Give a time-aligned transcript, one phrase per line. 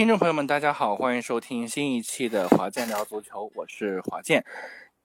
[0.00, 4.42] 听众朋友们，大家好，欢迎收听新一期的华健聊足球，我是华健。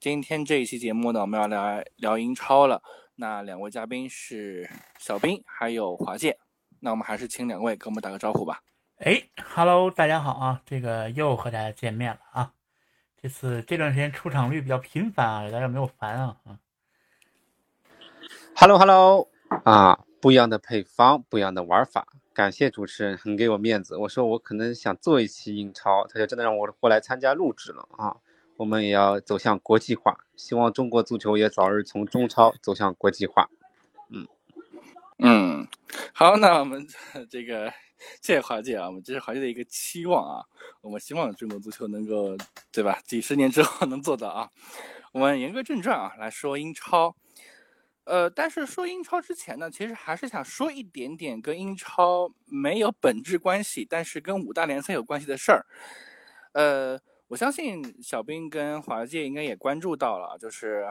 [0.00, 2.82] 今天这一期节目呢，我们要来聊英超了。
[3.16, 4.66] 那两位嘉宾是
[4.98, 6.38] 小兵还有华健，
[6.80, 8.62] 那我们还是请两位给我们打个招呼吧。
[8.96, 9.22] 哎
[9.54, 12.52] ，Hello，大家好啊，这个又和大家见面了啊。
[13.20, 16.38] 这次这段时间出场率比较频繁啊，大家有没有烦啊？
[16.44, 16.58] 啊
[18.54, 19.28] ，Hello，Hello，
[19.64, 23.96] 啊，不一样的配方，不一样的玩法，感谢主持人很给我面子。
[23.96, 28.14] 我说我可能想做一期英超，他就真的让我过来参加录制了啊。
[28.58, 33.48] 我们也要走向国际化，希望中国足球也早日从中超走向国际化。
[34.10, 34.28] 嗯
[35.18, 35.66] 嗯，
[36.12, 36.86] 好，那我们
[37.30, 37.72] 这个
[38.20, 40.44] 谢谢华姐啊，我们这是华姐的一个期望啊，
[40.82, 42.36] 我们希望中国足球能够
[42.70, 43.00] 对吧？
[43.06, 44.50] 几十年之后能做到啊。
[45.12, 47.16] 我们言归正传啊，来说英超。
[48.06, 55.66] 呃，但是说英超之前呢，其实还是想说一点点跟英超没有本质关系，但是跟五大联赛有关系的事儿。
[56.54, 56.98] 呃。
[57.28, 60.86] 我相信小兵跟华界应该也关注到了，就是，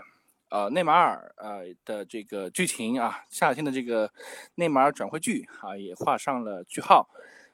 [0.49, 4.11] 呃，内马尔呃的这个剧情啊，夏天的这个
[4.55, 7.07] 内马尔转会剧啊，也画上了句号，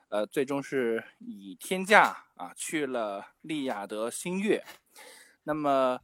[0.10, 4.64] 呃，最终是以天价啊去了利雅得新月。
[5.44, 6.00] 那么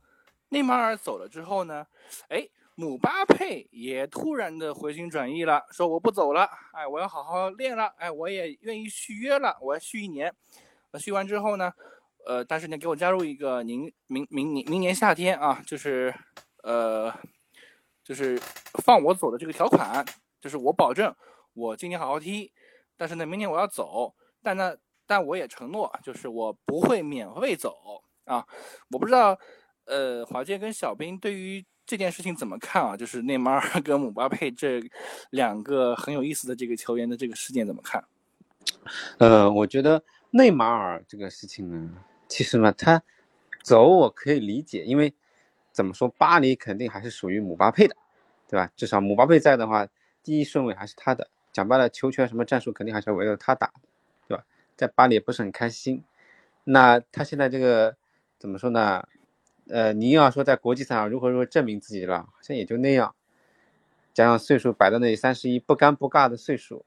[0.49, 1.87] 内马尔走了之后呢，
[2.29, 2.47] 哎，
[2.79, 10.31] 姆巴佩也突然的回心转意了，说我不走了，哎，我要好好练了，哎，我也愿意续约了，我要续一年。
[10.91, 11.73] 那续完之后呢？
[12.27, 16.13] 呃，但是你给我加入一个，您明明年明年夏天啊，就是，
[16.61, 17.11] 呃，
[18.03, 18.39] 就是
[18.83, 20.05] 放我走的这个条款，
[20.39, 21.11] 就是我保证
[21.53, 22.53] 我今年好好踢，
[22.95, 28.45] 但是呢，明年我要走，但呢，但我也承诺，就是我不会免费走啊。
[28.91, 29.35] 我不知道，
[29.85, 32.97] 呃，华健跟小兵对于这件事情怎么看啊？
[32.97, 34.83] 就是内马尔跟姆巴佩这
[35.29, 38.03] 两个很有意思的这个球员的这个事件怎么看？
[39.19, 41.89] 呃，我觉得内马尔这个事情呢。
[42.27, 43.01] 其实嘛，他
[43.63, 45.13] 走我可以理解，因为
[45.71, 47.95] 怎么说，巴黎肯定还是属于姆巴佩的，
[48.49, 48.69] 对吧？
[48.75, 49.87] 至少姆巴佩在的话，
[50.21, 51.29] 第一顺位还是他的。
[51.53, 53.71] 讲白了，球权什么战术肯定还是要围绕他打，
[54.27, 54.43] 对吧？
[54.75, 56.03] 在巴黎也不是很开心。
[56.65, 57.95] 那他现在这个
[58.37, 59.07] 怎么说呢？
[59.69, 63.15] 呃，你要说在国际赛上如何如何证明自己了，好像也就那样。
[64.13, 66.85] 加上岁数摆在那里，三十一，不尴不尬的岁数，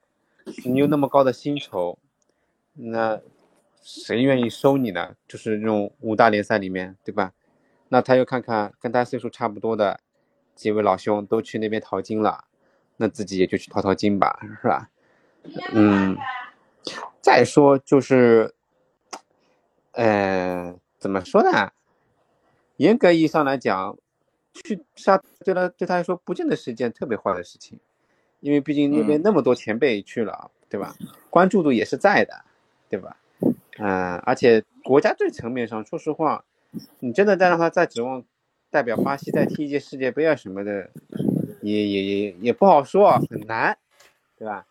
[0.64, 1.98] 你有那么高的薪酬，
[2.74, 3.20] 那。
[3.82, 5.16] 谁愿意收你呢？
[5.26, 7.32] 就是那种五大联赛里面，对吧？
[7.88, 10.00] 那他又看看跟他岁数差不多的
[10.54, 12.44] 几位老兄都去那边淘金了，
[12.98, 14.90] 那自己也就去淘淘金吧，是吧？
[15.72, 16.14] 嗯。
[17.22, 18.54] 再说就是，
[19.92, 21.72] 呃，怎么说呢？
[22.80, 23.94] 严格意义上来讲，
[24.54, 27.78] 去沙对他对他来说不见得是一件特别坏的事情，
[28.40, 30.96] 因为毕竟那边那么多前辈去了，对吧？
[31.28, 32.42] 关注度也是在的，
[32.88, 33.18] 对吧？
[33.76, 36.42] 嗯，而且国家队层面上，说实话，
[37.00, 38.24] 你真的再让他再指望
[38.70, 40.88] 代表巴西再踢一届世界杯啊什么的，
[41.60, 43.76] 也也也也不好说，很难，
[44.38, 44.64] 对吧？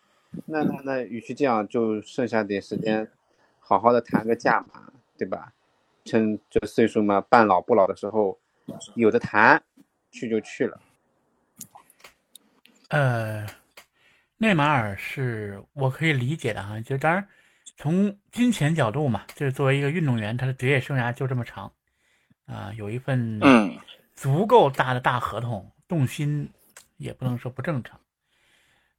[0.47, 3.07] 那那那，与其这样，就剩下点时间，
[3.59, 5.53] 好好的谈个价嘛，对吧？
[6.09, 8.39] 趁这岁数嘛，半老不老的时候，
[8.95, 9.61] 有的谈，
[10.11, 10.81] 去就去了。
[12.89, 13.45] 呃，
[14.37, 17.27] 内马尔是我可以理解的哈，就当然。
[17.77, 21.71] 从金钱角度嘛，就是作为一个运动员，他的职业生涯就这么长，
[22.45, 23.39] 啊，有一份
[24.13, 26.49] 足够大的大合同，动心
[26.97, 27.97] 也不能说不正常。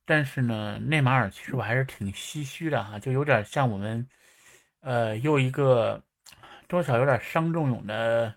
[0.06, 4.09] 但是呢，内马尔其实我还是挺唏嘘的哈，就有点像我们，
[4.81, 6.03] 呃，又一个
[6.70, 8.32] 多少有点伤仲永的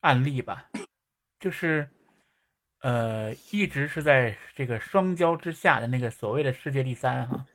[0.00, 0.68] 案例吧，
[1.40, 1.88] 就是
[2.82, 7.46] 呃，一直是在这个双骄之下的那个所谓的世界第三哈。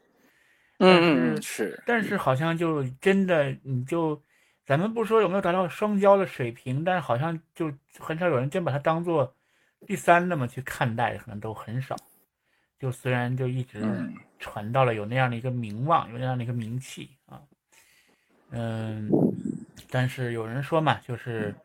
[0.80, 4.20] 嗯是，但是好像就真的你就，
[4.66, 9.36] 咱们不说有没有达到双骄的水平，但是好像就很少有人真把它当做
[9.86, 11.96] 第三那么去看待，可能都很少。
[12.80, 13.86] 就虽然就一直
[14.40, 17.40] 传到了有那样的一个名望，有那样的一个名气啊，
[18.50, 19.08] 嗯，
[19.90, 21.56] 但是有人说嘛，就是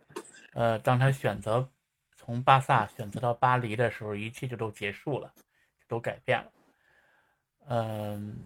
[0.52, 1.70] 呃，当他选择
[2.16, 5.32] 从巴萨选择到巴黎的时候，一切就都结束了，
[5.86, 6.52] 都改变了，
[7.68, 8.36] 嗯。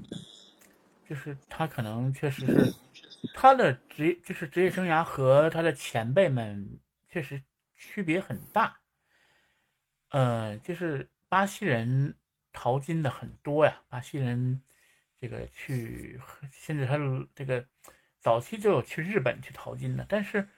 [1.05, 2.73] 就是他可能确实是
[3.35, 6.81] 他的职业，就是职业生涯和他的前辈们
[7.11, 7.43] 确实
[7.77, 8.79] 区别很大。
[10.09, 12.17] 呃，就是巴西人
[12.51, 14.63] 淘金的很多呀，巴西人
[15.21, 16.19] 这个去，
[16.51, 16.97] 甚至他
[17.35, 17.63] 这个
[18.23, 20.49] 早期就有去日本去淘金的，但是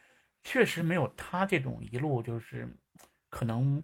[0.45, 2.69] 确实没有他这种一路就是
[3.29, 3.83] 可能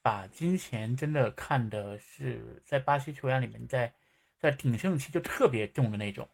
[0.00, 3.92] 把金钱真的看的是在巴西球员里面在。
[4.40, 6.28] 在鼎盛期就特别重的那种，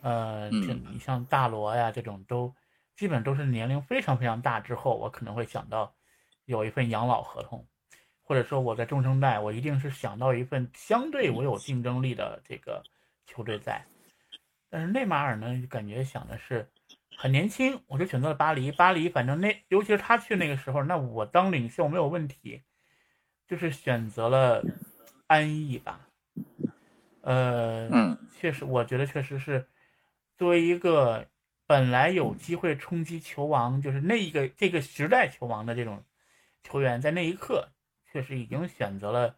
[0.00, 2.52] 呃，这你像大罗呀这种都
[2.96, 5.94] 基本都是年龄非常非常大之后，我可能会想到
[6.46, 7.64] 有一份养老合同，
[8.24, 12.82] 或者说我在中生代，我一定是想到一份相对我有竞争力的这个
[13.24, 13.86] 球队在。
[14.70, 16.70] 但是内马尔呢，感觉想的是
[17.18, 18.70] 很年轻，我就选择了巴黎。
[18.70, 22.62] 巴黎反正那尤其是他去那个时候，那我当领袖没有问题，
[23.48, 24.64] 就是选择了
[25.26, 26.06] 安逸吧。
[27.22, 29.68] 呃，嗯，确实，我觉得确实是
[30.38, 31.26] 作为一个
[31.66, 36.02] 本来有机会冲击球王，就是那一个这个时代球王的这种
[36.62, 37.68] 球员，在那一刻
[38.10, 39.36] 确实已经选择了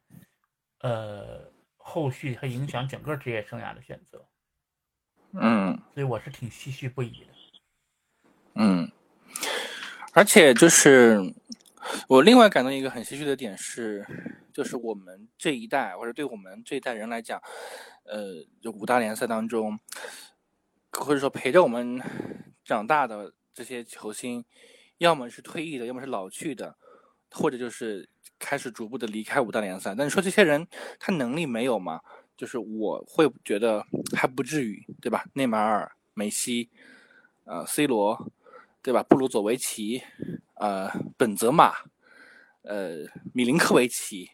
[0.81, 4.25] 呃后续和影响整个职业生涯的选择。
[5.35, 7.27] 嗯，所以我是挺唏嘘不已的。
[8.55, 8.91] 嗯，
[10.13, 11.19] 而且就是
[12.07, 14.07] 我另外感到一个很唏嘘的点是，
[14.53, 17.41] 就是我们这一代或者对我们这一代人来讲，
[18.05, 19.79] 呃，就五大联赛当中，
[20.91, 21.99] 或者说陪着我们
[22.63, 24.45] 长大的这些球星，
[24.99, 26.77] 要么是退役的，要么是老去的，
[27.31, 28.07] 或者就是
[28.39, 29.95] 开始逐步的离开五大联赛。
[29.97, 30.67] 但你说这些人
[31.01, 32.03] 他能力没有吗？
[32.43, 33.87] 就是我会觉得
[34.17, 35.25] 还不至于，对吧？
[35.35, 36.69] 内马尔、梅西，
[37.45, 38.33] 呃，C 罗，
[38.83, 39.01] 对吧？
[39.05, 40.03] 布鲁佐维奇，
[40.55, 41.73] 呃，本泽马，
[42.63, 44.29] 呃，米林科维奇，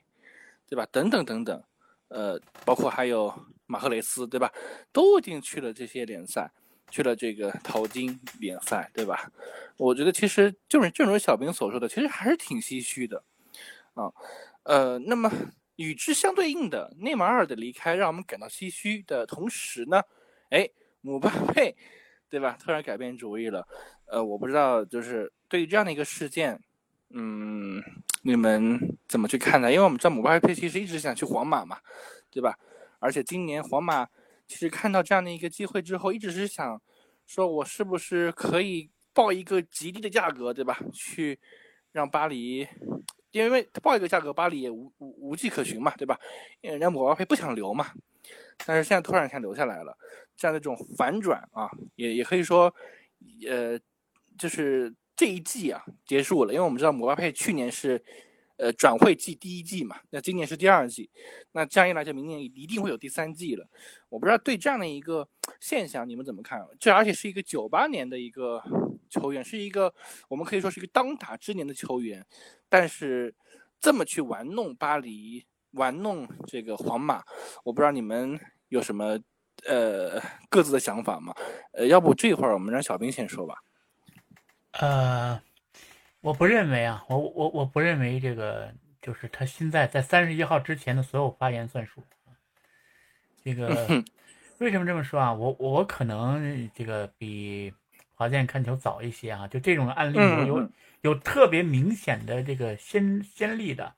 [0.66, 0.87] 对吧？
[0.90, 1.62] 等等等等，
[2.08, 3.31] 呃，包括还有
[3.66, 4.50] 马赫雷斯，对吧？
[4.90, 6.50] 都已经去了这些联赛，
[6.90, 9.31] 去了这个淘金联赛，对吧？
[9.76, 13.22] 我觉得其实就是正如小兵所说的，其实还是挺唏嘘的，
[13.93, 14.11] 啊，
[14.62, 15.31] 呃，那么。
[15.78, 20.02] 与之相对应的，内马尔的离开让我们感到唏嘘的同时呢，
[20.50, 20.69] 哎，
[21.02, 21.76] 姆巴佩，
[22.28, 22.58] 对吧？
[22.60, 23.64] 突然改变主意了。
[24.06, 26.60] 呃，我不知道，就是对于这样的一个事件，
[27.10, 27.80] 嗯，
[28.22, 29.70] 你们怎么去看待？
[29.70, 31.78] 因为我们知道姆巴佩其实一直想去皇马嘛，
[32.28, 32.58] 对吧？
[32.98, 34.04] 而且今年皇马
[34.48, 36.82] 其实看到这样的一个机会之后，一直是想
[37.25, 40.76] 说，我是不是可以报一个极低的价格，对吧？
[40.92, 41.38] 去
[41.92, 42.66] 让巴黎。
[43.30, 46.19] 因为他报一个价格，巴黎也无无无迹可寻嘛，对吧？
[46.60, 47.92] 因为人家姆巴佩不想留嘛，
[48.66, 49.96] 但是现在突然想留下来了，
[50.36, 52.75] 这样的这种反转啊，也也可以说，
[53.46, 53.78] 呃，
[54.38, 58.02] 就是这一季啊结束了，因为我们知道姆巴佩去年是
[58.56, 61.10] 呃转会季第一季嘛，那今年是第二季，
[61.52, 63.69] 那这样一来就明年一定会有第三季了。
[64.08, 65.28] 我不知道对这样的一个
[65.60, 66.66] 现象你们怎么看？
[66.80, 68.62] 这而且是一个九八年的一个
[69.08, 69.93] 球员，是一个
[70.28, 72.25] 我们可以说是一个当打之年的球员。
[72.69, 73.34] 但是
[73.81, 77.25] 这么去玩弄巴黎，玩弄这个皇马，
[77.64, 78.38] 我不知道你们
[78.69, 79.19] 有什么
[79.66, 80.20] 呃
[80.50, 81.34] 各自的想法吗？
[81.72, 83.62] 呃，要不这会儿我们让小兵先说吧。
[84.72, 85.40] 呃，
[86.20, 88.70] 我不认为啊，我我我不认为这个
[89.00, 92.02] 就是他现在在三十一号之前的所有发言算数。
[93.43, 94.04] 这个
[94.58, 95.32] 为什么这么说啊？
[95.32, 97.72] 我我可能这个比。
[98.19, 100.70] 华健看球早一些啊，就这种案例有有
[101.03, 103.94] 有特别明显的这个先先例的，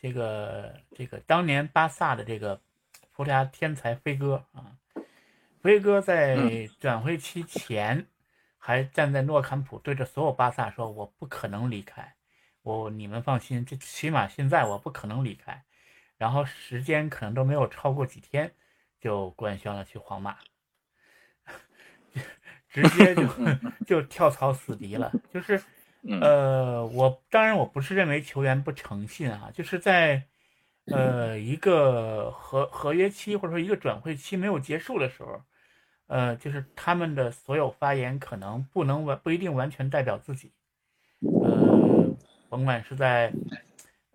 [0.00, 2.58] 这个这个当年巴萨的这个
[3.12, 4.72] 葡萄牙天才飞哥啊，
[5.60, 8.06] 飞哥在转会期前
[8.56, 12.14] 还站在诺坎普对着所有巴萨说：“我不可能离开，
[12.62, 15.62] 我你们放心，这起码现在我不可能离开。”
[16.16, 18.50] 然后时间可能都没有超过几天，
[18.98, 20.38] 就官宣了去皇马。
[22.72, 23.22] 直接就
[23.86, 25.62] 就跳槽死敌了，就是，
[26.22, 30.22] 呃，我当然我不是认为球员不诚信啊，就是在，
[30.86, 35.42] 呃，一个合合约期或者说一个转会期没有结束的时候，
[36.06, 40.50] 呃，就是他们的所有发言可能不能完不一定完全代表自己，
[41.20, 42.16] 呃，
[42.48, 43.30] 甭管是在，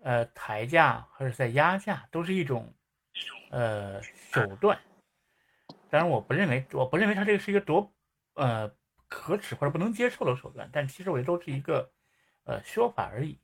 [0.02, 2.74] 呃抬价还是在压价，都是一种，
[3.50, 4.76] 呃手段。
[5.90, 7.92] 当然，我不认为我不认为他这个是一个多。
[8.38, 8.72] 呃，
[9.08, 11.90] 可耻或者不能接受的手段，但其实我觉得都是一个，
[12.44, 13.36] 呃，说法而已。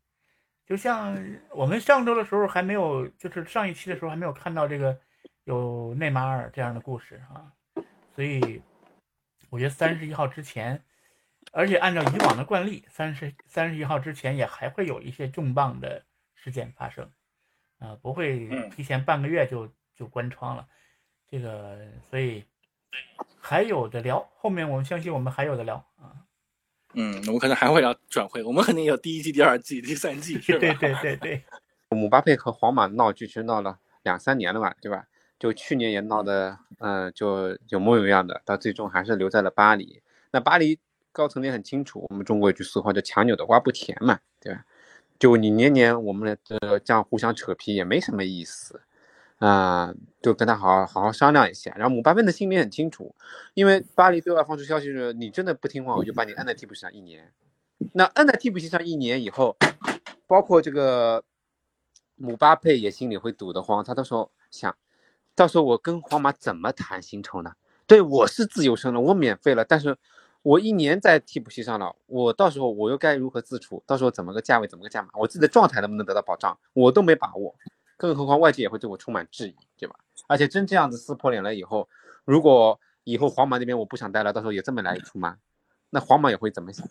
[0.64, 1.18] 就像
[1.50, 4.96] 我们上周的时候还没有，就是上一期的时候还没有看到这个
[5.42, 7.52] 有内马尔这样的故事啊，
[8.14, 8.62] 所以
[9.50, 10.80] 我觉得三十一号之前，
[11.50, 17.10] 而且按照以往的惯例，三十三十一号之前也还会有一些重磅的事件发生，
[17.80, 20.68] 啊，不会提前半个月就就关窗了，
[21.26, 22.44] 这个所以。
[23.40, 26.12] 还有的聊，后面我们相信我们还有的聊啊。
[26.94, 30.58] 嗯，我们可能还会聊转会，我们肯定有第一季、第二季、第三季，是吧？
[30.58, 31.44] 对对对对。
[31.90, 35.06] 姆巴佩和皇马闹剧，其实闹了两三年了嘛，对吧？
[35.38, 40.02] 就去年也闹的，嗯，就有模有样的，到最终还是留在了巴黎。
[40.30, 40.78] 那巴黎
[41.12, 44.64] 高层也很清楚，我们中国一句俗话叫“强扭的瓜不甜”嘛，对吧？
[45.18, 48.80] 就你年年我们的这样互相扯皮也没什么意思。
[49.38, 51.74] 啊、就跟他好好好好商量一下。
[51.76, 53.14] 然后姆巴佩的心里很清楚，
[53.54, 57.32] 因为巴黎对外放出消息是，你真的不听话，我就把你摁在替补席上一年。
[57.92, 59.56] 那摁在替补席上一年以后，
[60.26, 61.22] 包括这个
[62.16, 64.74] 姆巴佩也心里会堵得慌，他到时候想，
[65.34, 67.52] 到时候我跟皇马怎么谈薪酬呢？
[67.86, 69.94] 对我是自由身了，我免费了，但是
[70.40, 73.82] 我一年在替补席上了，我到时候我又该如何自处？
[73.86, 75.08] 到时候怎么个价位，怎么个价码？
[75.14, 76.56] 我自己的状态能不能得到保障？
[76.72, 77.54] 我都没把握，
[77.96, 79.94] 更何况外界也会对我充满质疑，对吧？
[80.26, 81.88] 而且真这样子撕破脸了以后，
[82.24, 85.36] 如果以后皇马那边我不想待了，到时候也这么来一出吗？
[85.90, 86.86] 那皇马也会怎么想？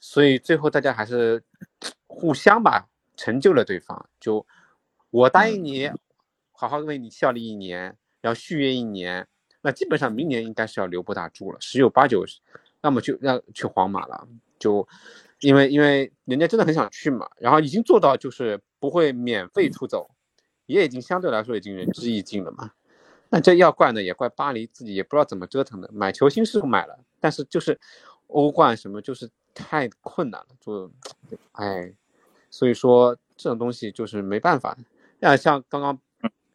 [0.00, 1.42] 所以最后大家还是
[2.06, 4.08] 互相吧，成就了对方。
[4.20, 4.46] 就
[5.10, 5.90] 我答应你，
[6.52, 9.26] 好好为你效力一年，然后续约一年，
[9.60, 12.24] 那基本上明年应该是要留不大住了，十有八九，
[12.82, 14.28] 要么就要去皇马了。
[14.58, 14.86] 就
[15.40, 20.08] 因为因为人家真的很想去嘛，然后已经做到就是不会免费出走，
[20.72, 22.72] 也已经相对来说已经仁至义尽了嘛。
[23.28, 27.80] 那这要怪呢，也怪巴黎自己也不知道怎么折腾的，买球星是买了，但是就是
[28.26, 30.90] 欧冠什么就是太困难了，就
[31.52, 31.94] 哎，
[32.50, 34.76] 所以说这种东西就是没办法。
[35.18, 35.98] 那像刚刚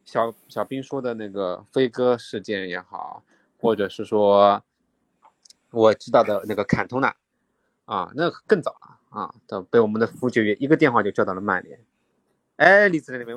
[0.06, 3.24] 小小兵说的那个飞哥事件也好，
[3.60, 4.64] 或者是说
[5.72, 7.16] 我知道的那个坎通纳
[7.86, 11.80] 啊，那更早了啊，都被我们的福九月一个电话就叫到了曼联，
[12.58, 13.36] 哎，李子在那边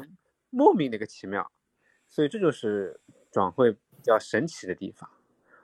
[0.50, 1.50] 莫名的一个奇妙，
[2.08, 5.08] 所以这就是转会比较神奇的地方。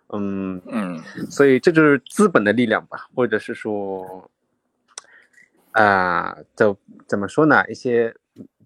[0.08, 4.30] 嗯，嗯所以这就是资本的力量吧，或者是说，
[5.72, 6.76] 啊、怎
[7.08, 7.68] 怎么说呢？
[7.68, 8.14] 一些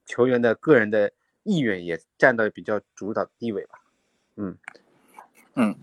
[0.04, 1.10] 球员的个人的
[1.42, 3.78] 意愿也占到比较主导地位吧。
[4.36, 4.58] 嗯，
[5.54, 5.74] 嗯，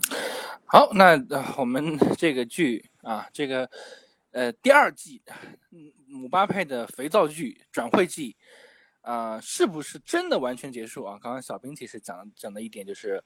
[0.66, 3.68] 好，那、呃、我们这个剧啊，这个
[4.32, 5.24] 呃第二季，
[5.72, 8.36] 嗯，姆巴佩的肥皂剧转会季，
[9.08, 11.18] 啊、是不是真的完全结束啊？
[11.22, 13.24] 刚刚小兵其实讲讲的一点就是，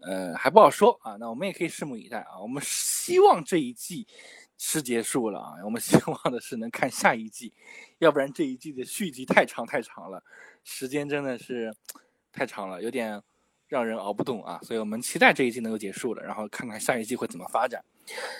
[0.00, 1.16] 呃，还不好说啊。
[1.20, 2.40] 那我们也可以拭目以待啊。
[2.40, 4.06] 我们希望这一季
[4.56, 7.52] 是结束了啊，我们希望的是能看下一季，
[7.98, 10.24] 要不然这一季的续集太长太长了，
[10.64, 11.70] 时间真的是
[12.32, 13.22] 太长了，有点
[13.68, 14.58] 让人熬不动啊。
[14.62, 17.84] 所以我们期待这一季能够结束了，然后看看下一季会怎么发展。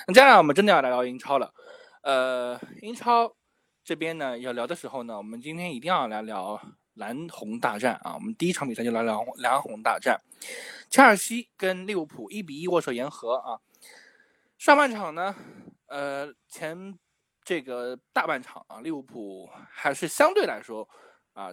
[0.07, 1.53] 那接下来我们真的要来到英超了，
[2.01, 3.37] 呃，英超
[3.85, 6.61] 这边呢要聊的时候呢，我们今天一定要来聊
[6.95, 8.15] 蓝红大战啊。
[8.15, 10.21] 我们第一场比赛就来聊蓝红大战，
[10.89, 13.59] 切尔西跟利物浦一比一握手言和啊。
[14.57, 15.35] 上半场呢，
[15.87, 16.97] 呃，前
[17.45, 20.89] 这个大半场啊，利物浦还是相对来说
[21.33, 21.53] 啊，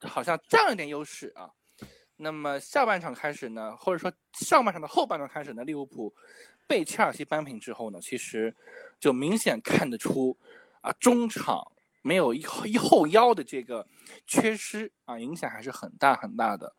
[0.00, 1.50] 好像占了点优势啊。
[2.16, 6.14] 那么下半场开始呢，或者说上半场的后半段开始呢，利物浦
[6.66, 8.56] 被切尔西扳平之后呢，其实
[8.98, 10.34] 就明显看得出
[10.86, 11.66] 啊，中场
[12.00, 13.84] 没有一后一后腰的这个
[14.24, 16.72] 缺失啊，影响还是很大很大的。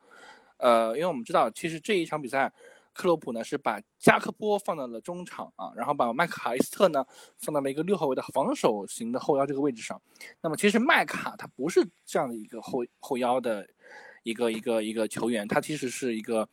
[0.55, 2.49] 呃，因为我们知道，其实这一场比赛，
[2.93, 7.05] 克洛普呢是把加克波放到了中场啊，然后把麦卡伊斯特呢
[7.37, 10.01] 放到了一个六号位的防守型的后腰这个位置上。
[10.39, 13.67] 那么其实麦卡他不是这样的一个后后腰的
[14.23, 16.47] 一个一个一个球员，他其实是一个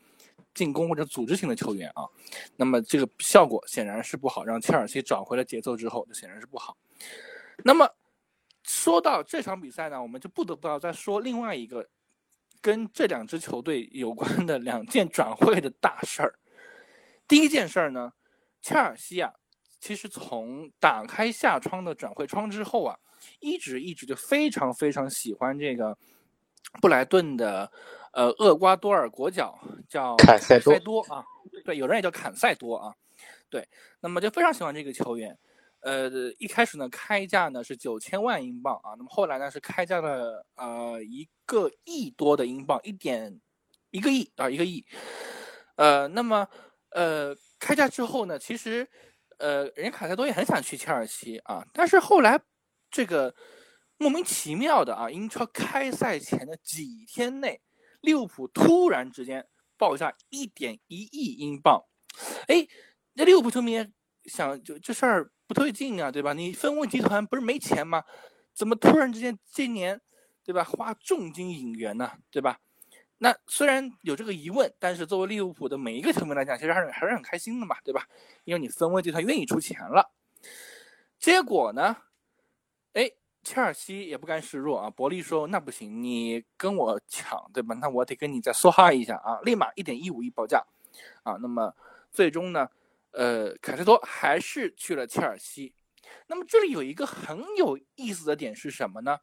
[0.55, 2.03] 进攻或者组织型的球员啊。
[2.57, 6.77] 那么这个效果显然是不好，让切尔西找回了节奏之后，显然是不好。
[7.63, 7.89] 那么
[8.65, 11.87] 说到这场比赛呢，我们就不得不要再说另外一个
[12.61, 16.35] 跟这两支球队有关的两件转会的大事儿。
[17.29, 18.13] 第一件事儿呢，
[18.63, 19.33] 切尔西啊，
[19.81, 22.99] 其实从打开夏窗的转会窗之后啊，
[23.41, 25.97] 一直一直就非常非常喜欢这个
[26.81, 27.71] 布莱顿的
[28.13, 29.59] 呃厄瓜多尔国脚，
[29.89, 31.25] 叫坎塞多多啊，
[31.65, 32.95] 对，有人也叫坎塞多啊，
[33.51, 33.67] 对，
[34.01, 35.39] 那么就非常喜欢这个球员。
[35.85, 43.39] 呃，一开始呢，开价呢是九千万英镑啊，那么后来呢是开价了呃一个亿多的英镑，一点
[43.91, 44.83] 一个亿啊，一个亿。
[45.77, 46.49] 呃，那么
[46.93, 48.89] 呃开价之后呢，其实
[49.37, 52.41] 呃人家卡塞多也很想去切尔西啊，但是后来
[52.91, 53.35] 这个
[53.99, 57.61] 莫名其妙的啊，英超开赛前的几天内，
[58.01, 61.85] 利物浦突然之间报价一点一亿英镑，
[62.49, 62.67] 哎，
[63.13, 63.87] 那利物浦球迷
[64.27, 65.31] 想就这事儿。
[65.47, 66.33] 不对劲啊，对吧？
[66.33, 68.03] 你分威集团不是没钱吗？
[68.55, 70.01] 怎么突然之间今年，
[70.43, 70.65] 对吧？
[70.65, 72.59] 花重金引援呢，对吧？
[73.19, 78.09] 那虽然有这个疑问，但是作为利物浦的每一个球迷来讲，其实还是还是很开心的嘛，对吧？
[78.45, 80.11] 因为你分威集团愿意出钱了。
[81.19, 81.95] 结果呢，
[82.95, 83.11] 哎，
[83.43, 87.75] 切尔西也不甘示弱啊，伯利说那不行，你跟我抢，对吧？
[87.75, 90.65] 那我得跟你再 梭哈一下啊，立马一点一五亿报价
[91.23, 91.37] 啊。
[91.43, 91.77] 那么
[92.11, 92.67] 最终呢？
[93.15, 95.73] 呃，凯塞多还是去了切尔西。
[96.27, 99.19] 那么这里有一个很有意思的点是什么呢？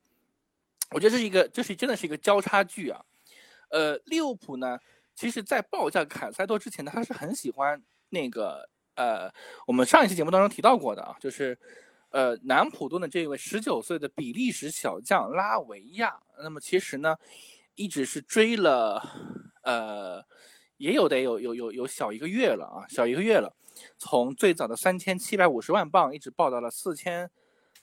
[0.92, 3.04] 我觉得这是一个，这是真的是一个交叉剧啊。
[3.70, 4.78] 呃，利物浦呢，
[5.16, 9.32] 其实在报价凯塞多之前呢，他是很喜欢那个呃，
[9.66, 11.58] 我们上一期节目当中提到过的啊，就是
[12.10, 16.20] 呃，南普顿的这位十九岁的比利时小将拉维亚。
[16.44, 17.16] 那么其实呢，
[17.76, 19.02] 一直是追了
[19.64, 20.26] 呃，
[20.82, 23.56] 也有得有有有有小一个月了啊，小一个月了，
[24.00, 27.30] 从最早的三千七百五十万镑一直报到了四千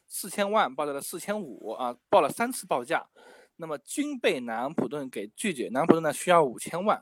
[0.09, 3.07] 四千万，报到了四千五啊，报了三次报价。
[3.55, 7.01] 那么均被南安普顿给拒绝，南安普顿呢需要五千万，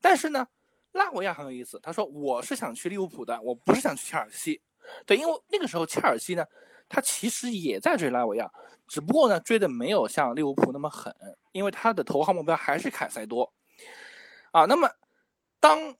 [0.00, 0.46] 但是呢，
[0.92, 4.62] 拉维亚很有意思，他说我是想去利物浦的，我不是想去切尔西，
[5.04, 6.44] 对，因为那个时候切尔西呢，
[6.88, 8.48] 他其实也在追拉维亚，
[8.86, 11.12] 只不过呢追的没有像利物浦那么狠，
[11.50, 13.52] 因为他的头号目标还是凯塞多，
[14.52, 14.88] 啊，那么
[15.62, 15.96] 当，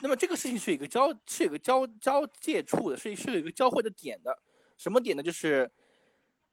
[0.00, 4.36] 那么这个事情是一个交是有个交交界处的，是是有一个交汇的点的，
[4.76, 5.22] 什么点呢？
[5.22, 5.70] 就是，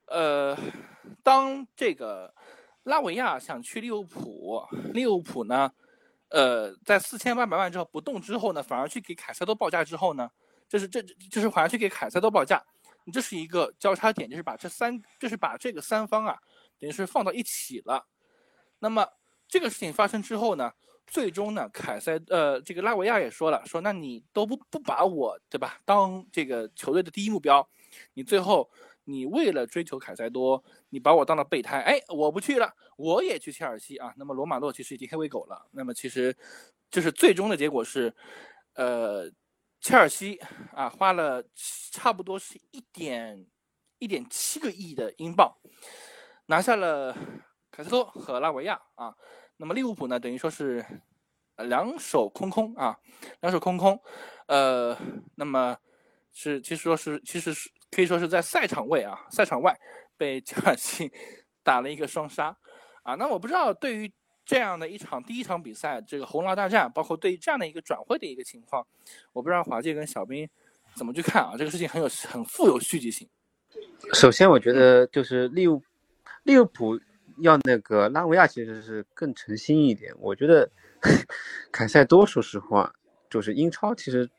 [0.06, 0.56] 呃，
[1.24, 2.36] 当这个。
[2.84, 5.72] 拉维亚想去利物浦，利物浦呢，
[6.30, 10.28] 呃，在四千八百万之后不动之后呢，反而去给凯塞多报价之后呢，
[10.68, 12.66] 这是这就是反而去给凯塞多报价，
[13.14, 16.40] 这是一个交叉点，就是把这三就是把这个三方啊，
[16.80, 18.08] 等于是放到一起了。
[18.80, 19.06] 那么
[19.48, 20.72] 这个事情发生之后呢，
[21.10, 27.68] 最终呢，凯塞呃这个拉维亚也说了，说那你都不不把我对吧当这个球队的第一目标，
[28.14, 28.70] 你最后。
[29.06, 34.14] 你为了追求凯塞多，你把我当了备胎，哎，我不去了，我也去切尔西啊。
[34.18, 35.68] 那么罗马诺其实已经黑喂狗了。
[35.72, 36.38] 那么其实，
[36.92, 38.14] 就是最终的结果是，
[38.76, 39.28] 呃，
[39.82, 40.40] 切尔西
[40.74, 41.44] 啊花了
[41.92, 43.48] 差不多是一点
[43.98, 45.58] 一点七个亿的英镑，
[46.46, 47.12] 拿下了
[47.72, 49.16] 凯塞多和拉维亚啊。
[49.60, 50.84] 那么利物浦呢，等于说是
[51.58, 52.98] 两手空空啊，
[53.42, 54.02] 两手空空。
[54.48, 54.98] 呃，
[55.36, 55.78] 那么
[56.34, 57.70] 是其实说是其实是。
[57.92, 59.76] 可以说是在赛场外啊，赛场外
[60.16, 61.12] 被切尔西
[61.64, 62.56] 打了一个双杀
[63.02, 63.16] 啊。
[63.16, 64.14] 那我不知道对于
[64.46, 68.86] 这样的一场第一场比赛，这个红蓝大战，包括对于这样的一个转会的一个情况，
[69.34, 70.48] 我不知道华界跟小兵
[70.94, 71.56] 怎么去看啊？
[71.58, 73.28] 这个事情很有很富有戏剧性。
[74.14, 75.82] 首先，我觉得就是利物
[76.44, 77.00] 利物浦
[77.42, 80.14] 要那个拉维亚其实是更诚心一点。
[80.20, 80.70] 我觉得
[81.72, 82.94] 凯塞多，说实话，
[83.30, 84.30] 就是英超其实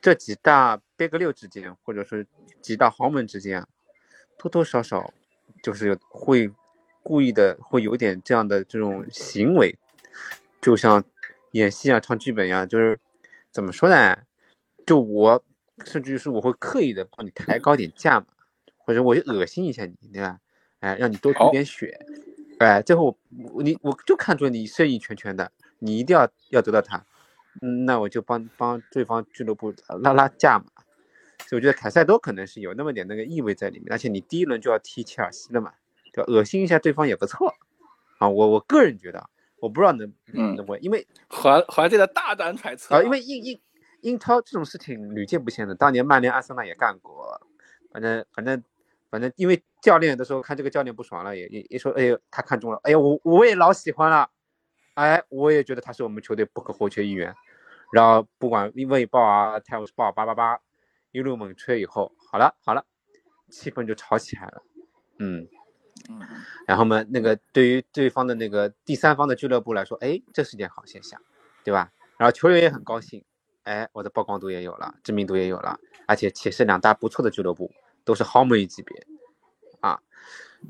[0.00, 0.80] 这几大。
[0.96, 2.24] 贝格六之间，或者是
[2.62, 3.66] 几大豪门之间，
[4.38, 5.12] 多多少少
[5.60, 6.48] 就是会
[7.02, 9.76] 故意的，会有点这样的这种行为，
[10.62, 11.02] 就像
[11.50, 12.96] 演戏啊、唱剧本呀，就是
[13.50, 14.16] 怎么说呢？
[14.86, 15.44] 就我
[15.84, 18.26] 甚至于是我会刻意的帮你抬高点价嘛，
[18.76, 20.38] 或者我就恶心一下你，对吧？
[20.84, 21.98] 哎，让你多出点血，
[22.58, 23.16] 哎，最后
[23.54, 27.02] 我你我就看出你生意拳拳的，你一定要要得到他，
[27.62, 30.66] 嗯，那我就帮帮对方俱乐部拉拉价嘛。
[31.46, 35.72] 所以我觉得凯塞多可能是有那么点那个意味在里面，而且你第一轮就要踢切尔西了嘛，
[36.12, 36.30] 对吧？
[36.30, 37.54] 恶心一下对方也不错
[38.18, 38.28] 啊。
[38.28, 39.26] 我我个人觉得，
[39.60, 43.60] 我不知道能能不，因为华华界的大胆揣测啊，因为英英
[44.02, 47.40] 英超这种事情屡见不鲜的，当年曼联、阿森纳也干过。
[47.90, 48.62] 反正反正
[49.10, 54.30] 反正，因为教练的时候看这个教练不爽了，也也也说，哎呦，他看中了，哎呦，我我也老喜欢了，
[54.94, 57.34] 哎，我也觉得他是我们球队不可或缺一员。
[57.92, 60.58] 然后不管卫报啊、泰晤士报八八八。
[61.16, 62.84] 一路猛吹以后，好了好了，
[63.48, 64.62] 气氛就吵起来了，
[65.20, 65.46] 嗯
[66.10, 66.18] 嗯，
[66.66, 71.22] 然后嘛，那个对于对方的那个第三方的俱乐部来说，哎，这是件好现象，
[71.62, 71.92] 对吧？
[72.18, 73.24] 然后球员也很高兴，
[73.62, 77.70] 哎，我的曝光度也有了，知名度也有了，而且且是两大不错的俱乐部，
[78.04, 79.13] 都是豪门级别，啊，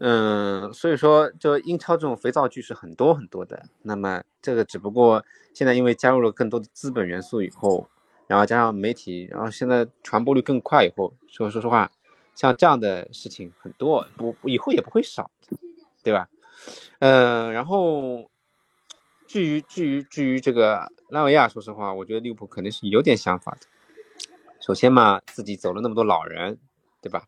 [0.00, 3.64] 嗯，所以说，就英超这种肥皂剧是很多很多的。
[3.82, 7.88] 那么这个只不过现在因为加入了更多的资本元素以后。
[8.26, 11.92] 然后加上媒体，然后现在传播率更快，以后说说实话，
[12.34, 15.30] 像这样的事情很多，不以后也不会少，
[16.02, 16.26] 对吧？
[17.00, 18.30] 嗯，然后
[19.26, 23.66] 至于至于至于这个拉维亚，说实话，我觉得利物浦肯定是有点想法的。
[24.58, 26.58] 首先嘛，自己走了那么多老人，
[27.02, 27.24] 对吧？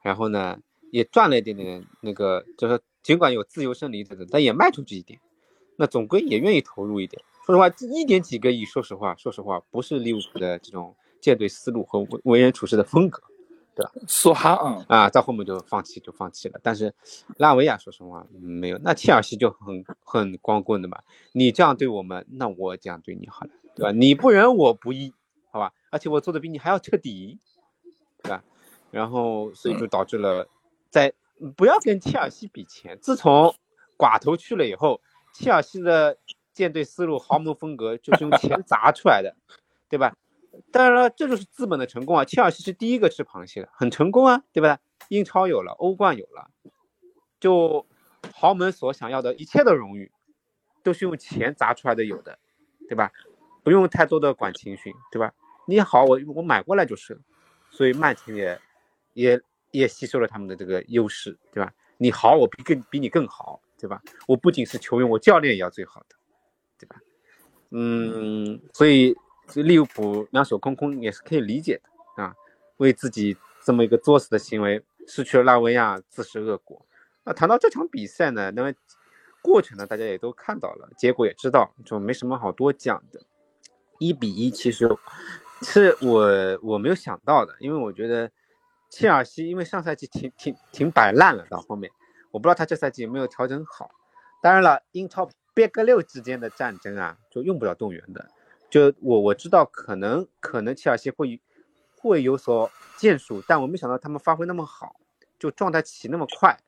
[0.00, 0.58] 然后呢，
[0.90, 5.20] 也赚了一点点那个，就是尽管有自由身离子的，但也卖出去一点，
[5.76, 7.22] 那总归也愿意投入一点。
[7.44, 13.22] 说实话，一点几个亿，说实话，说实话，不是利物浦的这种舰队思路和为为人处事的风格，
[13.74, 13.92] 对吧？
[14.08, 16.58] 说哈啊啊，到后面就放弃，就放弃了。
[16.62, 16.92] 但是
[17.36, 18.78] 拉维亚，说实话，没有。
[18.78, 20.98] 那切尔西就很很光棍的嘛，
[21.32, 23.92] 你这样对我们，那我这样对你好了，对吧？
[23.92, 25.14] 你不仁，我不义，
[25.52, 25.72] 好吧？
[25.90, 27.38] 而且我做的比你还要彻底，
[28.24, 28.42] 对吧？
[28.90, 30.48] 然后，所以就导致了，
[30.90, 31.12] 在
[31.56, 32.98] 不要跟切尔西比钱。
[33.00, 33.54] 自从
[33.96, 35.00] 寡头去了以后，
[35.32, 36.18] 切尔西的。
[36.56, 39.36] 舰队思路、豪门风格就是用钱砸出来的，
[39.90, 40.16] 对吧？
[40.72, 42.24] 当然了，这就是资本的成功啊！
[42.24, 44.78] 切尔西是第一个吃螃蟹的，很成功啊，对吧？
[45.08, 46.50] 英超有了，欧冠有了，
[47.38, 47.84] 就
[48.32, 50.10] 豪门所想要的一切的荣誉，
[50.82, 52.38] 都是用钱砸出来的，有的，
[52.88, 53.12] 对吧？
[53.62, 55.34] 不用太多的管情绪，对吧？
[55.66, 57.20] 你好，我我买过来就是，
[57.70, 58.58] 所以曼城也
[59.12, 61.72] 也也吸收了他们的这个优势，对吧？
[61.98, 64.02] 你好，我比更比你更好，对吧？
[64.26, 66.16] 我不仅是球员，我教练也要最好的，
[66.78, 66.96] 对吧？
[67.70, 69.14] 嗯，所以
[69.54, 72.34] 利物浦两手空空也是可以理解的啊，
[72.76, 76.84] 为自己这么一个作死的行为失去了拉维亚，自食恶果。
[77.24, 78.72] 那谈到这场比赛呢，那么
[79.42, 83.20] 过程呢，大家也都看到了，结果也知道，就没什么好多讲的。
[83.98, 84.88] 一比一，其实
[85.62, 88.30] 是我我没有想到的，因为我觉得
[88.88, 91.90] 切尔西因为上赛季挺挺挺摆烂了，到后面
[92.30, 93.90] 我不知道他这赛季有没有调整好。
[94.42, 98.28] 当然了，英超 Big 六之间的战争啊，就用不了动员的。
[98.70, 101.40] 就我我知道可能可能切尔西会
[101.98, 104.96] 会有所建树，但我没想到他们发挥那么好，
[105.38, 106.58] 就状态起那么快，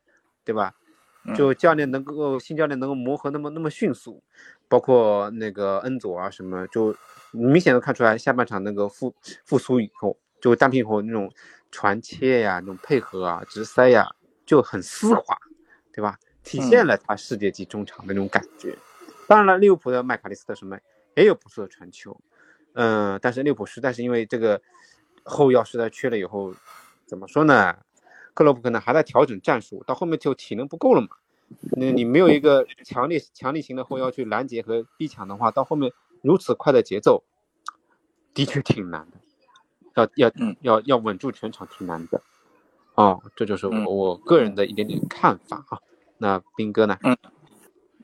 [0.45, 0.75] 对吧？
[1.37, 4.23] 就教练能够新教练能够磨合那么那么迅速，
[4.69, 6.95] 包括那个恩佐啊什么就。
[7.31, 11.31] 明显的看出来，下半场那个复复苏以后，就单平后那种
[11.71, 14.09] 传切呀、那种配合啊、直塞呀，
[14.47, 15.37] 就很丝滑，
[15.93, 16.19] 对吧？
[16.43, 18.77] 体现了他世界级中场的那种感觉。
[19.27, 20.79] 当然了，利物浦的麦卡利斯特什么
[21.15, 22.19] 也有不错的传球，
[22.75, 24.61] 嗯，但是利物浦实在是因为这个
[25.25, 26.55] 后腰实在缺了以后，
[27.07, 27.77] 怎么说呢？
[28.35, 31.09] 克洛普可能还在调整战术，到后面就体能不够了嘛。
[31.77, 35.93] 那你没有一个强力强力型的后腰去拦截和逼抢的话，到后面。
[36.21, 37.23] 如此快的节奏，
[38.35, 39.19] 的确挺难的，
[39.99, 42.23] 要要要要稳住全场挺难的，
[42.95, 45.79] 哦，这就是我我个人的一点点看法啊。
[46.19, 46.99] 那斌哥呢？
[47.03, 47.17] 嗯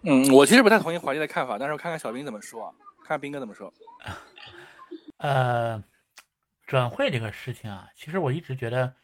[0.02, 3.72] 嗯，我其实不太同意华丽的看法，但是我看看小兵怎么说，看看斌哥怎么说。
[5.18, 5.82] 呃，
[6.66, 8.94] 转会这个事情啊，其实我一直觉得，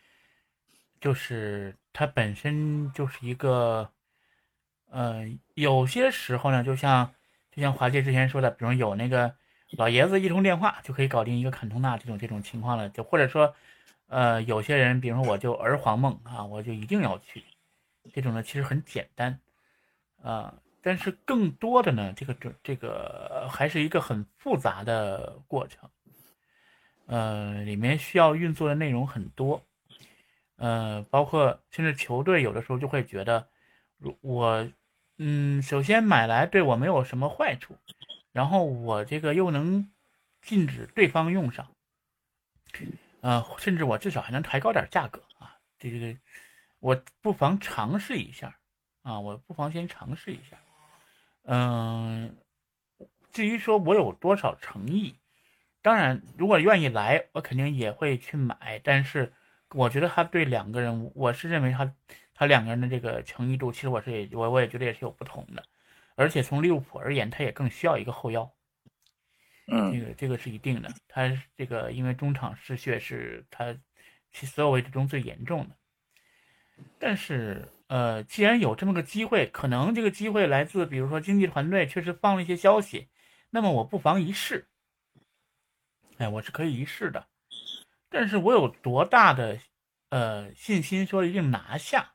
[1.00, 3.90] 就是它本身就是一个，
[4.90, 5.24] 呃，
[5.54, 7.12] 有些时候呢，就像。
[7.52, 9.34] 就像华姐之前说的，比如有那个
[9.72, 13.54] 老爷子一通电话就可以搞定一个坎通纳这种这种情况了，就或者说，
[14.08, 17.44] 呃，有些人，比如说我就儿皇梦啊，我就一定要去，
[18.12, 19.38] 这种呢其实很简单，
[20.22, 25.88] 啊，但是更多的呢，这个这这个还是一个很复杂的过程，
[27.06, 29.64] 呃，里面需要运作的内容很多，
[30.56, 33.48] 呃，包括甚至球队有的时候就会觉得，
[33.98, 34.68] 如我。
[35.22, 37.76] 嗯，首先买来对我没有什么坏处，
[38.32, 39.90] 然后我这个又能
[40.42, 41.68] 禁止对方用上，
[43.20, 46.16] 呃，甚至我至少还能抬高点价格啊，这个
[46.78, 48.58] 我不妨尝试一下
[49.02, 50.58] 啊，我不妨先尝试一下。
[51.44, 52.36] 嗯，
[53.32, 55.16] 至于说我有多少诚意，
[55.82, 59.32] 当然如果愿意来，我肯定也会去买，但是
[59.70, 61.94] 我觉得他对两个人，我是认为他。
[62.32, 65.62] 他两个人的这个诚意度，其实我是也我我也觉得也是有不同的，
[66.20, 68.52] 而且从利物浦而言，他也更需要一个后腰，
[69.68, 70.92] 嗯，这个这个是一定的。
[71.08, 71.22] 他
[71.56, 73.74] 这个因为中场失血是他
[74.30, 75.74] 其所有位置中最严重的。
[76.98, 83.08] 但是呃，既然有这么个机会，可能这个机会来自比如说经济团队确实放了一些消息，
[83.48, 84.68] 那么我不妨一试。
[86.18, 87.28] 哎，我是可以一试的，
[88.10, 89.58] 但是我有多大的
[90.10, 92.12] 呃信心说一定拿下？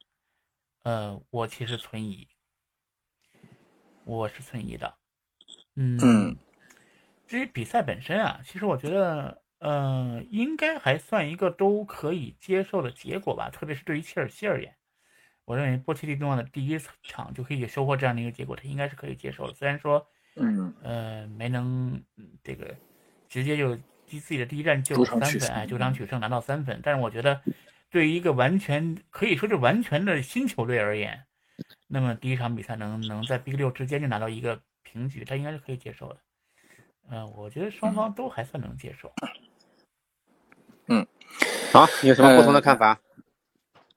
[0.84, 2.28] 呃，我其实存疑，
[4.06, 4.96] 我是存疑的，
[5.76, 6.38] 嗯，
[7.28, 14.76] 至于比赛本身啊，其实我觉得，呃，应该还算一个都可以接受的结果吧，特别是对于切尔西而言，
[15.44, 19.54] 我认为波切蒂诺的第一场就可以收获这样的一个结果，他应该是可以接受的。
[19.54, 22.02] 虽然说，嗯，呃，没能
[22.44, 22.74] 这个
[23.28, 25.94] 直接就自己的第一战就三分，哎，九场。
[25.94, 27.42] 取胜拿到三分，但是我觉得。
[27.92, 31.24] 对于一个完全可以说是完全的新球队而言，
[31.88, 36.20] 那么第一场比赛能能在 B 六之间就拿到一个平局，他应该是可以接受的。
[37.10, 39.12] 嗯，我觉得双方都还算能接受。
[40.88, 41.06] 嗯，
[41.72, 43.00] 好，你有什么不同的看法？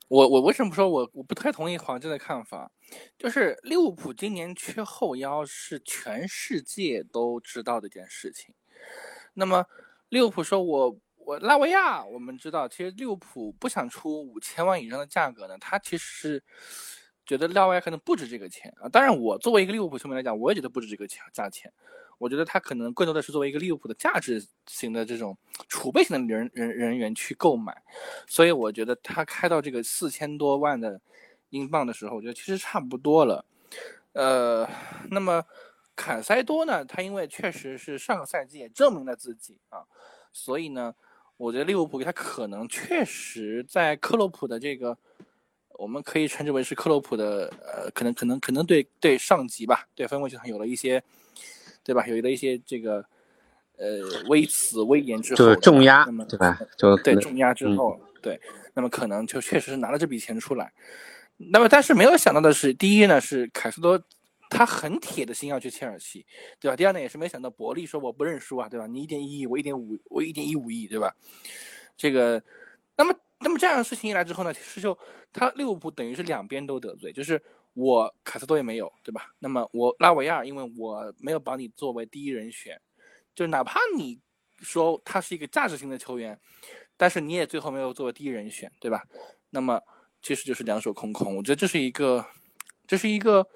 [0.09, 2.71] 我我为什么说我我不太同意黄志的看法？
[3.19, 8.55] 就是利物浦今年缺后腰是全世界都知道的一件事情。
[9.35, 9.67] 那么
[10.09, 10.99] 利物浦说我。
[11.29, 16.43] 我拉维亚，我们知道，其实利物浦不想出五千万以上的价格呢，他其实是
[17.29, 18.89] 觉得拉外可能不值这个钱啊。
[18.89, 21.73] 当然，我作为一个利物浦球迷来讲，我也觉得不值这个钱价钱。
[22.19, 25.39] 我觉得他可能更多的是作为一个利物浦的价值型的这种
[25.69, 27.81] 储备型的人人人员去购买。
[28.27, 31.01] 所以我觉得他开到这个四千多万的
[31.51, 33.45] 英镑的时候，我觉得其实差不多了。
[34.15, 34.69] 呃，
[35.11, 35.45] 那么
[35.95, 39.85] 坎塞多呢，他因为确实是上个赛季也证明了自己啊，
[40.33, 40.95] 所以呢。
[41.39, 44.99] 我觉得利物浦他可能确实在克洛普的这个
[45.79, 51.01] 我们可以称之为是克洛普的呃，可能可能可能对对上级吧，对分位球场有了一些，
[51.85, 52.05] 对吧？
[52.09, 52.97] 有了一些这个
[53.77, 53.87] 呃
[54.29, 56.59] 微词威严之后，就是重压那么，对吧？
[56.77, 58.41] 就对重压之后，对，
[58.75, 60.73] 那么可能就确实是拿了这笔钱出来。
[61.37, 64.03] 那么但是没有想到的是，第一呢是凯斯多。
[64.51, 66.25] 他很铁的心要去切尔西，
[66.59, 66.75] 对吧？
[66.75, 68.87] 第二呢，也是没想到伯利说我不认输啊，对吧？
[68.87, 71.15] 你一点一亿，我一点五，我一点一五亿，对吧？
[71.99, 72.43] 这个，
[72.97, 74.97] 那么，那么这样的事情一来之后呢，其实就
[75.33, 77.43] 他利物浦等于是两边都得罪，就是
[77.75, 79.33] 我卡斯多也没有，对吧？
[79.39, 82.81] 那么我拉维亚，因为我没有把你作为第一人选，
[83.35, 84.21] 就哪怕你
[84.61, 86.39] 说他是一个价值型的球员，
[86.97, 89.05] 但是你也最后没有作为第一人选，对吧？
[89.51, 89.81] 那么
[90.23, 91.37] 其实就是两手空空。
[91.37, 92.25] 我觉得这是一个，
[92.87, 93.47] 这是一个，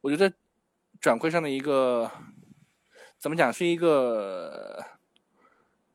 [0.00, 0.32] 我觉得。
[1.00, 2.08] 转会上的一个
[3.18, 4.80] 怎么讲是一个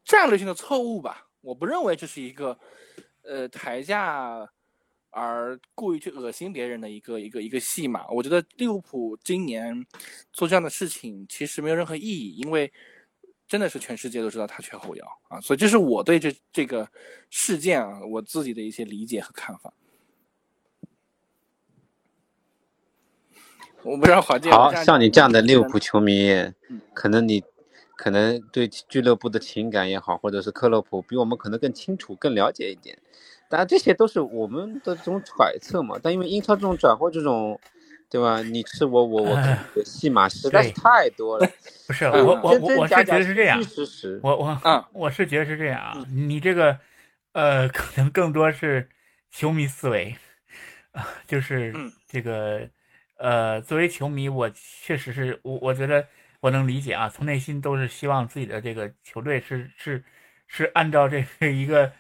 [0.03, 1.29] 战略性的错误吧？
[1.39, 2.59] 我不认为这是一个
[3.27, 4.49] 呃抬价
[5.09, 8.07] 而故意去恶心别人的一个一个一个戏码。
[8.09, 9.85] 我觉得利物浦今年
[10.31, 12.71] 做这样的事情其实没有任何意义，因为
[13.47, 16.89] 真的是全世界都知道他缺后腰啊，所以这是我对这这个
[17.29, 19.73] 事件啊我自己的一些理解和看法。
[23.83, 24.51] 我不知道华健。
[24.51, 26.29] 好像你这样的利物浦球迷，
[26.93, 27.41] 可能你
[27.97, 32.97] 可能对俱乐部的情感也好，或者是克洛普比我们可能更清楚、更了解一点。
[33.49, 35.99] 当然这些都是我们的这种揣测嘛。
[36.01, 37.59] 但因为英超这种转会这种，
[38.09, 38.41] 对吧？
[38.43, 41.49] 你吃我我我，戏码实在是太多了。
[41.87, 43.59] 不是我我我我是觉得是这样。
[44.21, 46.05] 我我嗯，我是觉得是这样啊。
[46.13, 46.79] 你这个
[47.33, 48.87] 呃，可能更多是
[49.31, 50.15] 球迷思维
[50.91, 51.73] 啊，就是
[52.07, 52.69] 这个。
[53.19, 56.05] 呃，作为球迷，我确实是我，我觉得
[56.47, 60.01] 我能理解啊，从内心都是希望自己的这个球队是是
[60.47, 61.91] 是按照这个一个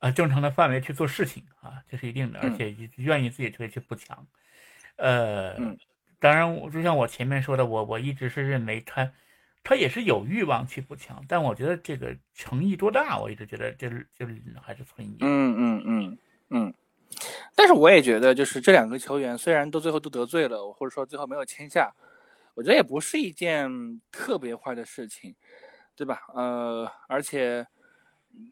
[0.00, 4.26] 呃正常的范围去做事情啊，这是一定的，而且愿意自己球队去补强。
[4.96, 5.54] 呃，
[6.18, 9.12] 当然，我就像我前面说的，我我一直是认为他
[9.62, 14.26] 他也是有欲望去补强，但我觉得这个诚意多大，我一直觉得这这
[14.62, 15.18] 还是存疑。
[15.20, 16.74] 嗯嗯嗯嗯。
[17.54, 21.92] 但是我也觉得，就是这两个球员虽然都最后都得罪了，或者说最后没有签下，
[22.60, 23.70] 我觉得也不是一件
[24.12, 25.34] 特别坏的事情，
[25.96, 26.20] 对吧？
[26.34, 27.66] 呃，而且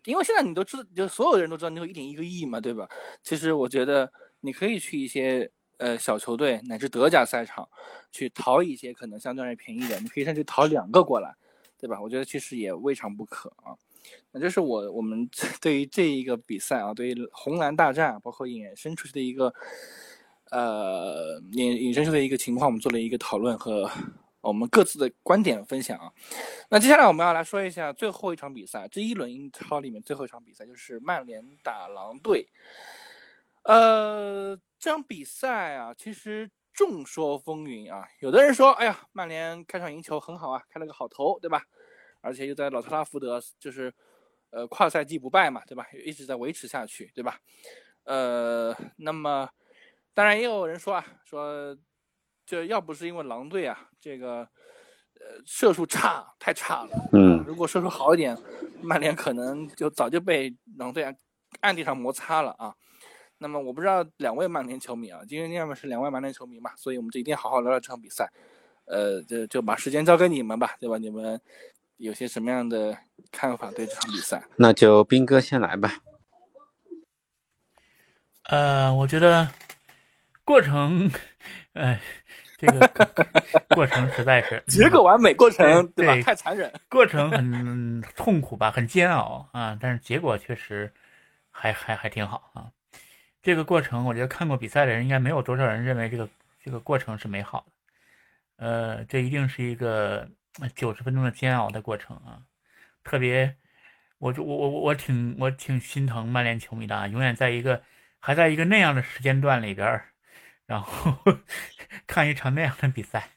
[0.05, 2.88] 因为现在你都知道，就所有人都知道你有一点一个亿嘛，对吧？
[3.23, 7.68] 其实我觉得你可以去一些呃小球队乃至德甲赛场
[8.11, 11.35] 去淘一些可能相对来便宜的，你可以甚至淘两个过来，
[11.77, 12.01] 对吧？
[12.01, 13.77] 我觉得其实也未尝不可啊。
[14.33, 15.29] 那这是我我们
[15.61, 19.53] 对于这一个比赛啊，对于红蓝大战，包括衍生出去的一个
[20.50, 23.90] 呃衍衍生出的一个情况，我们做了一个讨论和
[24.40, 26.12] 我们各自的观点分享啊。
[26.70, 32.48] 那接下来我们要来说一下最后一场比赛，这一轮英超里面最后一场比赛就是曼联打狼队。
[33.64, 41.62] 呃，这场比赛啊，其实众说纷纭啊，有的人说，哎呀，曼联开场赢球很好啊，开了个好头，对吧？
[42.20, 43.92] 而且又在老特拉福德，就是，
[44.50, 45.87] 呃，跨赛季不败嘛，对吧？
[46.04, 47.38] 一直在维持下去，对吧？
[48.04, 49.48] 呃，那么，
[50.18, 51.78] 当然也有人说啊，说，
[52.44, 54.38] 这要不是因为狼队啊，这个，
[55.20, 56.90] 呃，射术差，太差了。
[57.12, 57.44] 嗯。
[57.46, 58.37] 如果射术好一点，
[58.83, 61.14] 曼联可能就早就被狼队啊
[61.61, 62.74] 暗地上摩擦了啊。
[63.38, 68.28] 那么我不知道两位曼联球迷啊，今天要么是两位曼联球迷嘛，所以我们就一定好好聊聊这场比赛。
[68.87, 70.98] 呃，就就把时间交给你们吧，对吧？
[70.98, 71.40] 你们。
[71.98, 72.96] 有些什么样的
[73.33, 74.42] 看法对这场比赛？
[74.57, 76.00] 那就斌哥先来吧。
[78.44, 79.48] 呃，我觉得
[80.48, 81.11] 过程，
[81.74, 82.00] 哎，
[82.56, 82.90] 这个
[83.74, 86.18] 过程实在是 结果完美，过程对吧？
[86.22, 90.90] 太残忍，过程很痛苦吧，很煎熬啊，但是结果确实
[91.50, 92.72] 还还还挺好啊。
[93.42, 96.26] 这个过程，我觉得看过比赛的人应该没有多少人认为这个
[96.64, 98.64] 这个过程是美好的。
[98.66, 100.26] 呃，这一定是一个。
[100.74, 102.42] 九十分钟的煎熬的过程啊，
[103.04, 103.54] 特别，
[104.18, 107.80] 我就我我我我挺我挺心疼曼联球迷的啊，永远在一个
[108.18, 110.02] 还在一个那样的时间段里边，
[110.68, 111.16] 然后
[112.07, 113.31] 看一场那样的比赛，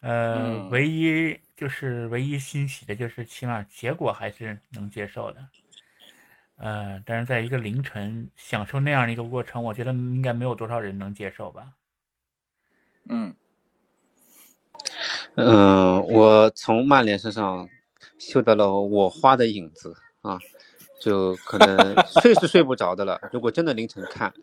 [0.00, 5.48] 呃，唯一就是唯一欣喜的就是起码结果还是能接受的，
[6.56, 11.68] 呃，但是在一个凌晨享受那样的一个过程，我觉得应该没有多少人能接受吧，
[13.08, 13.34] 嗯。
[15.36, 17.68] 嗯，我从曼联身上
[18.18, 20.38] 嗅到了我花的影子啊，
[21.00, 23.20] 就可能 睡是睡不着的了。
[23.32, 24.34] 如果真的凌晨看，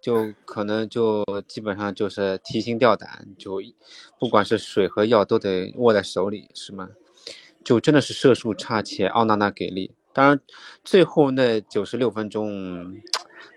[0.00, 3.60] 就可能就基本上就是提心吊胆，就
[4.18, 6.88] 不管是水和药都得握在手里，是吗？
[7.64, 9.92] 就真的是射术差且奥纳纳给力。
[10.12, 10.40] 当然，
[10.82, 12.96] 最后那九十六分钟，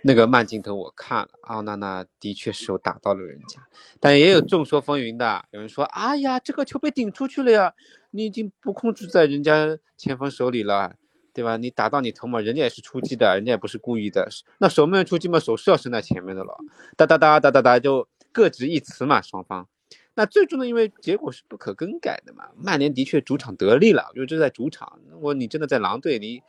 [0.04, 3.66] 那个慢镜头我看了，奥纳纳的确是有打到了人家，
[4.00, 7.74] 但也有众说纷纭的，有人说，哎呀，这个球被顶出去了呀，
[8.12, 10.96] 你已经不控制在人家前锋手里了，
[11.34, 11.58] 对吧？
[11.58, 16.58] 你打到你头嘛，人家也是出击的，人家也不是故意的，那守门员出击嘛，手是要伸在前面的了，
[16.98, 19.68] 哒哒哒哒哒哒，就各执一词嘛，双方。
[20.14, 26.44] 那最终呢，因为结果是不可更改的嘛，曼联的确主场得利了，因为这是在主场，我你真的在狼队，你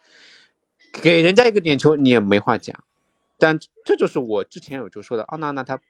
[1.00, 2.82] 给人家一个点球，你也没话讲。
[3.38, 5.80] 但这就是我之前有就说的，奥纳纳他，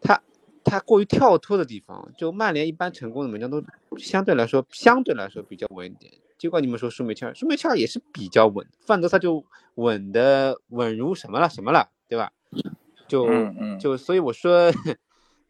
[0.00, 0.22] 他
[0.64, 3.62] 他过于跳脱的地方，就曼联一般成功的门将都
[3.96, 6.12] 相对来说相对来说比较稳一点。
[6.44, 9.42] 结果你们说舒梅切尔，舒梅切尔也是比较稳，范德萨就
[9.76, 12.30] 稳的稳如什么了什么了，对吧？
[13.08, 13.26] 就
[13.80, 14.70] 就所以我说，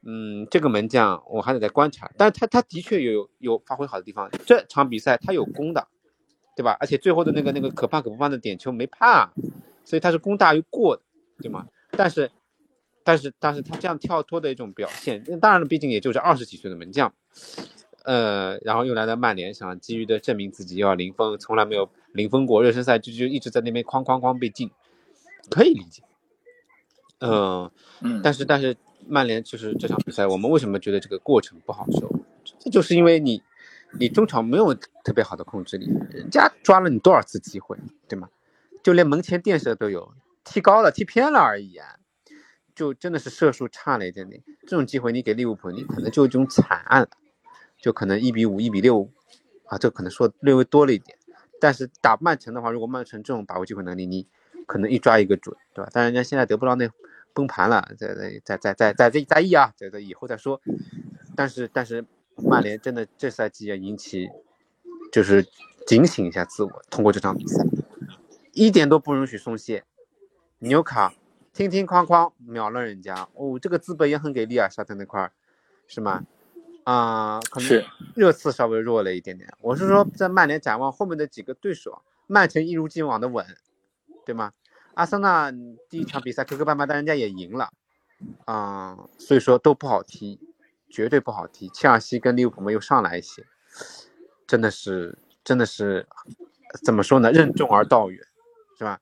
[0.07, 5.85] 嗯，这个门将我还得再观察，但是他他的确有有发挥好的地方，这场比赛他有攻的，
[6.55, 6.77] 对吧？
[6.79, 9.29] 而且最后的那个那个可怕可不怕的点球没判。
[9.85, 11.03] 所以他是攻大于过的，
[11.43, 11.67] 对吗？
[11.91, 12.31] 但是，
[13.03, 17.13] 但是，但是他这样跳脱的一种表现，当然了，毕竟也就是二十几岁的门将，
[18.05, 24.71] 呃，然后又来到曼联，想急于的证明自己又要零封，从来没有零封过，热身赛就就一直在那边哐哐哐被进，
[25.51, 26.03] 可以理解。
[27.21, 27.71] 嗯，
[28.23, 28.77] 但是但是
[29.09, 32.11] 曼联就是这场比赛，我们为什么觉得这个过程不好受？
[32.59, 33.43] 这就是因为你，
[33.99, 38.29] 你中场没有特别好的控制力，人家抓了你多少次机会，对吗？
[38.83, 40.13] 就连门前垫射都有，
[40.45, 41.97] 踢高了，踢偏了而已啊，
[42.75, 44.43] 就真的是射术差了一点点。
[44.67, 47.09] 这种机会你给利物浦，你可能就一种惨案，
[47.85, 49.11] 就可能一比五、一比六，
[49.67, 51.19] 啊，这可能说略微多了一点。
[51.61, 54.27] 但是打曼城的话，如果曼城这种把握机会能力，你
[54.65, 55.91] 可能一抓一个准，对吧？
[55.93, 56.89] 但人家现在得不到那
[57.35, 60.59] 崩盘了，在在在在在在在在意啊，在在以后再说。
[61.37, 64.31] 但是但是曼联真的这赛季要引起，
[65.13, 65.47] 就是
[65.87, 67.67] 警醒一下自我，通过这场比赛，
[68.55, 69.85] 一点都不允许松懈。
[70.61, 71.13] 纽卡，
[71.53, 75.33] 听听框框秒了人家哦，这个资本也很给力啊，沙特那块儿，
[75.87, 76.25] 是吗？
[76.85, 79.53] 啊，可能热刺稍微弱了一点点。
[79.61, 83.45] 我是说，在曼联展望后面的几个对手，曼城一如既往的稳，
[84.25, 84.53] 对吗？
[84.95, 85.51] 阿森纳
[85.89, 87.71] 第一场比赛磕磕绊绊，但人家也赢了，
[88.45, 90.39] 啊，所以说都不好踢，
[90.89, 91.69] 绝对不好踢。
[91.71, 93.45] 切尔西跟利物浦又上来一些，
[94.47, 96.07] 真的是，真的是，
[96.85, 97.33] 怎么说呢？
[97.33, 98.25] 任重而道远。
[98.77, 99.01] 是吧？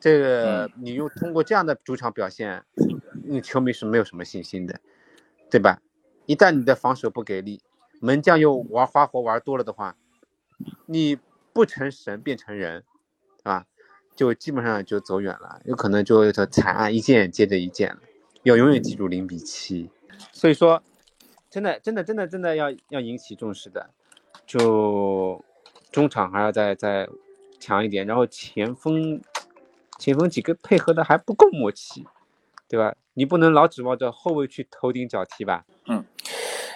[0.00, 2.64] 这个你又通过这样的主场表现，
[3.24, 4.80] 你球迷是没有什么信心的，
[5.50, 5.82] 对吧？
[6.26, 7.60] 一旦你的防守不给力，
[8.00, 9.96] 门将又玩花活玩多了的话，
[10.86, 11.18] 你
[11.52, 12.84] 不成神变成人，
[13.42, 13.66] 啊，
[14.14, 18.00] 就基本上就走远了，有可能就惨案一件接着一件了，
[18.42, 19.90] 要永远记住零比七。
[20.32, 20.82] 所以说，
[21.50, 23.90] 真的真的真的真的要要引起重视的，
[24.46, 25.44] 就
[25.90, 27.08] 中场还要再再。
[27.64, 29.22] 强一点，然后前锋，
[29.96, 32.04] 前锋几个配合的还不够默契，
[32.68, 32.96] 对吧？
[33.14, 35.64] 你不能老指望着后卫去头顶脚踢吧？
[35.86, 36.04] 嗯，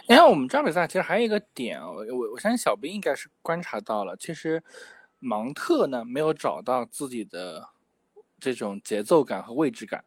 [0.08, 4.62] 你看我们这场比赛其实还有一个点，我我我相信小兵应该是观察到了，其实
[5.18, 7.68] 芒特呢没有找到自己的
[8.38, 10.04] 这种节奏感和位置感，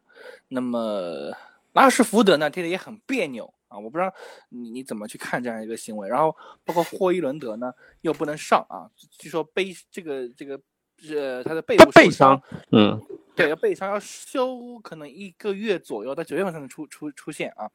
[0.48, 1.30] 那么
[1.72, 4.12] 拉什福德呢踢的也很别扭啊，我不知道
[4.48, 6.34] 你你怎么去看这样一个行为，然后
[6.64, 10.60] 包括霍伊伦德呢又不能上啊，据说背这个这个。
[11.08, 12.38] 呃他的背部背伤，
[12.72, 13.00] 嗯，
[13.36, 17.70] 对，要备伤要休，可能一个月左右，到九月份才能出出出现啊。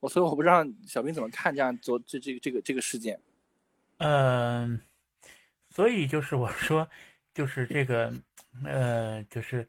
[0.00, 3.20] 我所以我不知道小兵怎么看这样做这这个这个这个事件。
[3.98, 4.80] 嗯，
[5.68, 6.88] 所以就是我说，
[7.34, 8.14] 就是这个，
[8.64, 9.68] 呃，就是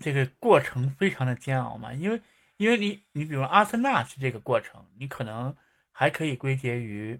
[0.00, 2.20] 这个过程非常的煎熬嘛，因为
[2.58, 5.56] 因为你你比如阿森纳是这个过程，你可能
[5.90, 7.18] 还可以归结于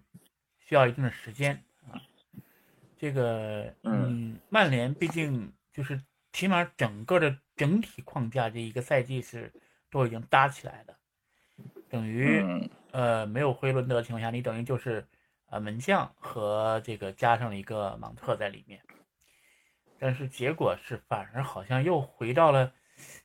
[0.59, 1.97] 需要一定的时间啊。
[2.99, 5.99] 这个，嗯，曼联毕竟就是
[6.37, 9.51] 起码整个的整体框架，这一个赛季是
[9.91, 10.95] 都已经搭起来的，
[11.89, 12.45] 等于
[12.91, 15.09] 呃没有回伦德的情况下，你等于就是
[15.47, 18.83] 呃门将和这个加上了一个芒特在里面，
[19.99, 22.71] 但是结果是反而好像又回到了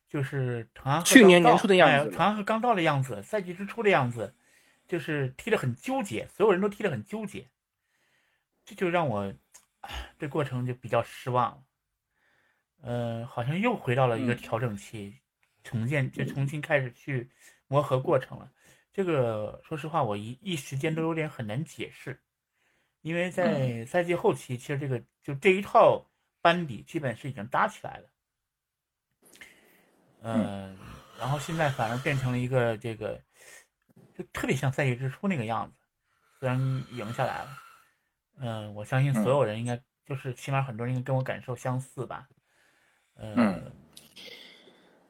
[0.08, 4.34] 就是唐安去年年初的样子，唐安刚到的样子，赛季之初的样子，
[4.88, 7.50] 就是踢得很纠结，所有人都踢得很纠结，
[8.64, 9.34] 这就让我。
[10.20, 11.64] 这过程就比较失望，
[12.82, 15.16] 呃，好像又回到了一个调整期，
[15.64, 17.30] 重建就重新开始去
[17.68, 18.52] 磨合过程了。
[18.92, 22.20] 这个说实话，我一一时间都有点很难解释，
[23.02, 26.06] 因为在赛季后期，其实这个就这一套
[26.42, 28.10] 班底基本是已经搭起来了，
[30.24, 30.78] 嗯，
[31.20, 33.22] 然后现在反而变成了一个这个，
[34.18, 35.78] 就特别像赛季之初那个样子，
[36.40, 36.60] 虽然
[36.92, 37.58] 赢下来了。
[38.40, 42.28] 嗯，我相信所有人应该就是起码很多人应该跟我感受相似吧。
[43.22, 43.62] 嗯，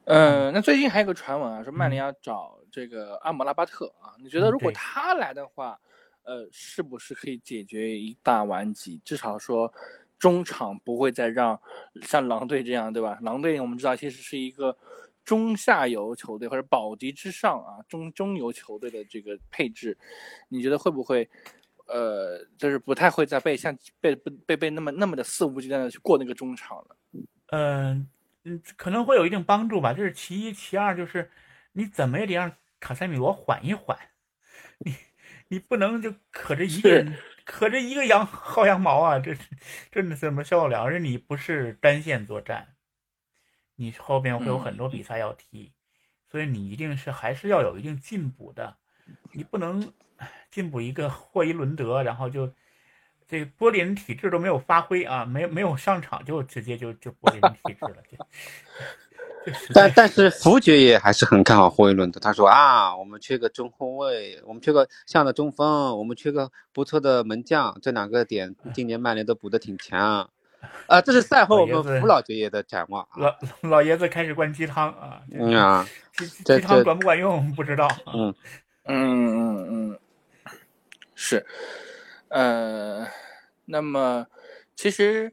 [0.04, 5.80] 嗯，那最近还有个传闻啊，说曼联要找这个阿姆拉巴特啊，你觉得如果他来的话，
[6.24, 9.00] 呃，是不是可以解决一大顽疾？
[9.04, 9.72] 至少说
[10.18, 11.58] 中场不会再让
[12.02, 13.18] 像狼队这样，对吧？
[13.22, 14.76] 狼队我们知道其实是一个
[15.24, 19.96] 中下游球队或者保级之上啊，中中游球队的这个配置，
[20.48, 21.28] 你觉得会不会？
[21.88, 26.96] 呃，就是不太会再被像被被被那么那么的肆无忌惮的去过那个中场了。
[27.52, 28.08] 嗯
[28.44, 29.92] 嗯，可能会有一定帮助吧。
[29.92, 31.30] 这是其一，其二就是
[31.72, 33.96] 你怎么也得让卡塞米罗缓一缓。
[34.78, 34.96] 你
[35.48, 39.18] 你不能就可着一个人，可着一个羊薅羊毛啊！
[39.18, 39.36] 这
[39.90, 40.82] 这怎么受得了？
[40.82, 42.74] 而且你不是单线作战，
[43.76, 45.72] 你后边会有很多比赛要踢，
[46.30, 48.78] 所以你一定是还是要有一定进补的。
[49.32, 49.92] 你不能。
[50.52, 52.54] 进补一个霍伊伦德，然后就
[53.32, 58.26] 这玻璃人体质都没有发挥啊，没没有上场就直接就就波林体质了。
[59.72, 70.28] 但但是福爵爷还是很看好霍伊伦的，他说啊，我们缺个中后卫，我们缺个像的中锋，我们缺个不错的门将，这两个点 今年曼联都补的挺强。
[70.86, 73.08] 啊，这是赛后我们福老爵爷的展望。
[73.16, 75.88] 老老爷子开始灌鸡汤啊，嗯啊，
[76.44, 77.88] 鸡汤管不管用不知道。
[78.12, 78.34] 嗯
[78.84, 79.98] 嗯嗯嗯。
[81.14, 81.46] 是，
[82.32, 83.06] 呃，
[83.66, 84.26] 那么
[84.74, 85.30] 其实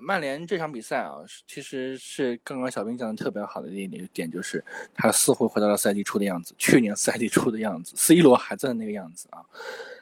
[0.00, 4.64] 曼联这场比赛啊，其实是刚刚小兵讲的特别好的一点点，就是
[4.94, 9.44] 他似乎回到了赛季初的样子，去年赛季初的样子，C 罗还在那个样子啊。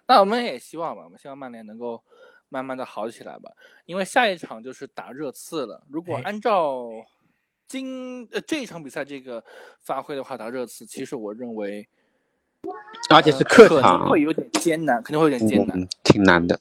[0.07, 2.01] 那我们也希望吧，我们希望曼联能够
[2.49, 3.51] 慢慢的好起来吧，
[3.85, 5.83] 因为下一场就是打热刺了。
[5.89, 6.89] 如果按照
[7.67, 9.43] 今呃这一场比赛这个
[9.81, 11.89] 发挥的话，打热刺，其实我认为。
[13.11, 16.59] 而且是客场，会有点艰难，肯定会有点艰难，挺难的。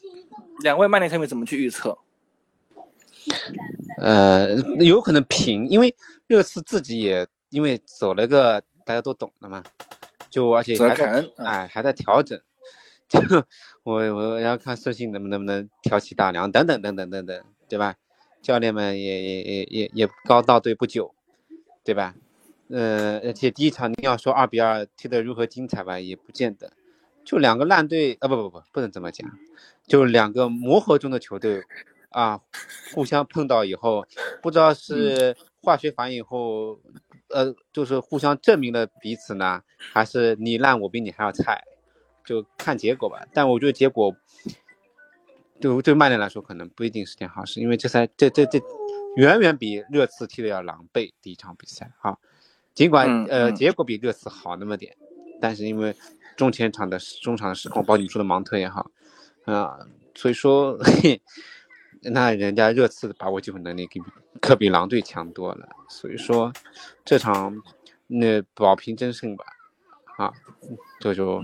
[0.62, 1.98] 两位曼联球迷怎么去预测？
[3.98, 5.94] 呃，有可能平，因为
[6.28, 9.64] 热刺自己也因为走了个大家都懂的嘛，
[10.30, 12.40] 就而且还在哎还在调整，
[13.10, 13.20] 就
[13.84, 17.96] 我我要看孙兴能不能不能挑起大梁等等等等等等，对吧？
[18.42, 21.14] 教练们也也也也也刚到队不久，
[21.84, 22.16] 对吧？
[22.70, 26.72] 呃，而且第一场你要说二比二踢得如何精彩吧，也不见得。
[27.24, 29.30] 就两个烂队啊，不不不，不能这么讲。
[29.86, 31.64] 就两个磨合中的球队
[32.10, 32.42] 啊，
[32.94, 34.06] 互相碰到以后，
[34.42, 36.80] 不知道是化学反应以后，
[37.30, 41.64] 呃，就是互相证明了彼此呢，还是你烂我比你还要菜，
[42.26, 43.26] 就看结果吧。
[43.34, 44.16] 但我觉得结果，
[45.62, 48.62] 对对曼联来说可能不一定是件好事，因为这赛这这这
[49.16, 51.14] 远远比热刺踢的要狼狈。
[51.22, 52.18] 第一场比赛啊。
[52.78, 54.96] 尽管呃结果比热刺好那么点，
[55.42, 55.96] 但是因为
[56.36, 58.92] 中前场的中场的失控，包括你说的芒特也好，
[59.46, 59.80] 啊，
[60.14, 60.78] 所以说
[62.14, 64.00] 那人家热刺的把握机会能力比
[64.40, 66.54] 可比狼队强多了，所以说
[67.04, 67.64] 这场
[68.06, 69.44] 那保平争胜吧，
[70.20, 70.32] 啊，
[71.00, 71.42] 这就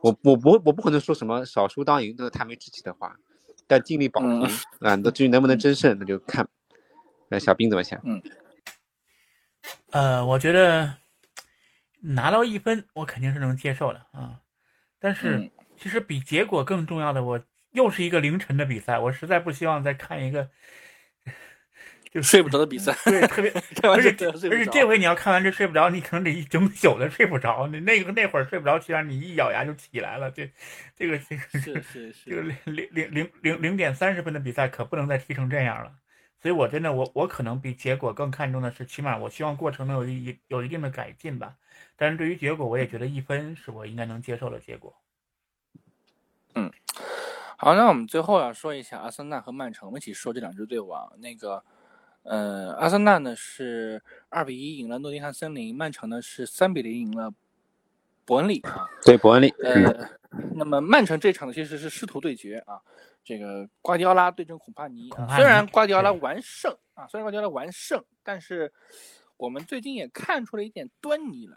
[0.00, 3.16] 我我不我不可能说什么少输当赢那个太没志气的话，
[3.68, 4.40] 但尽力保平
[4.80, 6.48] 啊，那至于能不能争胜，那就看
[7.28, 8.00] 那小兵怎么想。
[9.90, 10.94] 呃，我觉得
[12.00, 14.40] 拿到一分，我肯定是能接受的啊。
[14.98, 17.40] 但是其实比结果更重要的，我
[17.72, 20.48] 又是一个凌晨的比赛，我实在不希望再看一个
[22.10, 22.96] 就睡不着的比赛。
[23.04, 23.50] 对，特别
[23.82, 24.08] 而且
[24.48, 27.66] 而且这回你要看完这睡不着，你可能得一整宿的睡不着。
[27.66, 30.30] 你那个那会儿睡不着，其实你一咬牙就起来了。
[30.30, 30.50] 这
[30.96, 35.92] 这个这个是是是，这个零零零零零零点三十分的比赛可不能再踢成这样了。
[36.40, 41.56] 所以，我真的，我我可能比结果更看重的是，起码我希望过程能有一有一定的改进吧。
[41.96, 44.94] 但是对于结果，我也觉得一分是我应该能接受的结果。
[46.54, 46.70] 嗯，
[47.56, 51.10] 好，那我们最后要说一下阿森纳和曼城，我们一起说这两支队伍啊。
[51.18, 51.64] 那个，
[52.22, 57.32] 呃，阿森纳呢是二比一赢了诺丁汉森林，曼城呢是三比零赢了
[58.26, 58.86] 伯恩利啊。
[59.02, 59.48] 对，伯恩利。
[59.62, 60.10] 呃，
[60.54, 62.78] 那么曼城这场呢其实是师徒对决啊。
[63.24, 68.72] 这个瓜迪奥拉对阵孔帕尼，虽然瓜迪奥拉完胜啊，虽然瓜迪奥拉完胜，但是
[69.36, 71.56] 我们最近也看出了一点端倪来，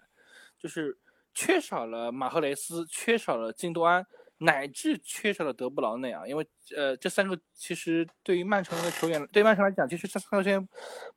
[0.57, 0.97] 就是
[1.35, 4.03] 缺少了马赫雷斯，缺少了金多安，
[4.39, 6.25] 乃至缺少了德布劳内啊。
[6.25, 10.67] 因为呃，这三个其实对于曼城的球员，对曼城来讲，其实这三个球员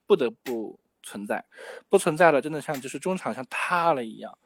[0.06, 1.42] 不得不存在，
[1.88, 4.38] 不存在了，真的像就是中场像塌了一样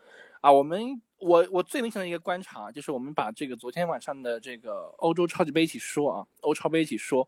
[0.47, 0.53] 啊。
[0.53, 1.01] 我们。
[1.19, 7.27] 我我最明显的一个观察就是，我们把这个昨天晚上的这个欧洲超级杯一起说啊，欧超杯一起说，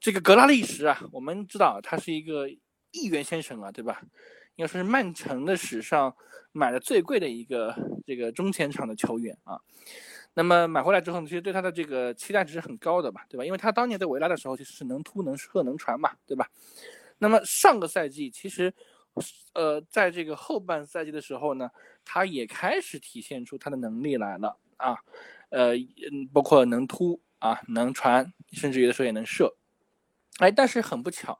[0.00, 2.48] 这个格拉利什啊，我们知道他是一个
[2.90, 4.02] 亿元先生啊，对吧？
[4.56, 6.16] 应该说是曼城的史上
[6.50, 7.72] 买的最贵的一个
[8.04, 9.60] 这个中前场的球员啊。
[10.34, 13.44] 那么买回来之后呢，其实对他的这个期待值是很高的吧，对吧？
[13.44, 16.50] 因为他当年在维拉的时候其实是能突能射能传嘛，对吧？
[17.18, 18.74] 那么上个赛季其实
[19.54, 21.70] 呃，在这个后半赛季的时候呢，
[22.06, 24.96] 他也开始体现出他的能力来了啊，
[25.50, 25.72] 呃，
[26.32, 29.56] 包括能突啊，能传，甚至有的时候也能射。
[30.38, 31.38] 哎，但是很不巧，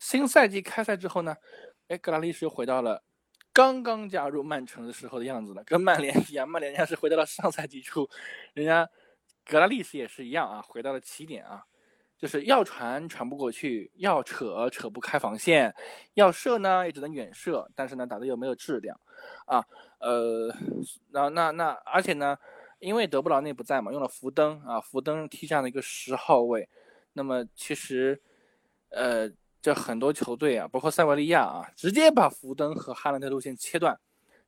[0.00, 1.36] 新赛季开赛之后呢，
[1.88, 3.04] 哎，格拉利什又回到了
[3.52, 8.08] 刚刚加入曼城的时候的样子了，跟曼联一样，曼联人家是回到了上赛季初，
[8.54, 8.88] 人家
[9.44, 11.66] 格拉利什也是一样啊，回到了起点啊。
[12.22, 15.74] 就是要传传不过去，要扯扯不开防线，
[16.14, 18.96] 要射呢也只能远射，但是呢打的又没有质量，
[19.44, 19.66] 啊，
[19.98, 20.54] 呃，
[21.10, 22.38] 那那那，而且呢，
[22.78, 26.68] 因为德布劳内不在嘛，用了福登啊，福登踢这样的一个十号位，
[27.14, 28.22] 那么其实，
[28.90, 29.28] 呃，
[29.60, 33.98] 这很多球队啊，包括塞维利亚啊，直接把福登和哈兰德路线切断，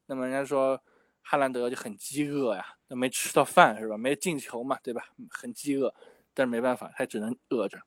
[0.06, 0.80] 那么人家说
[1.22, 3.98] 哈兰德就很饥饿呀，都没吃到饭是吧？
[3.98, 5.08] 没进球嘛，对吧？
[5.28, 5.92] 很饥饿。
[6.34, 7.78] 但是没办法，他只能饿着，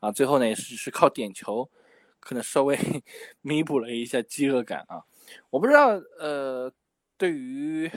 [0.00, 1.68] 啊，最后呢也是是靠点球，
[2.20, 2.76] 可能稍微
[3.42, 5.02] 弥补了一下饥饿感啊。
[5.50, 5.88] 我不知道，
[6.18, 6.72] 呃，
[7.16, 7.90] 对于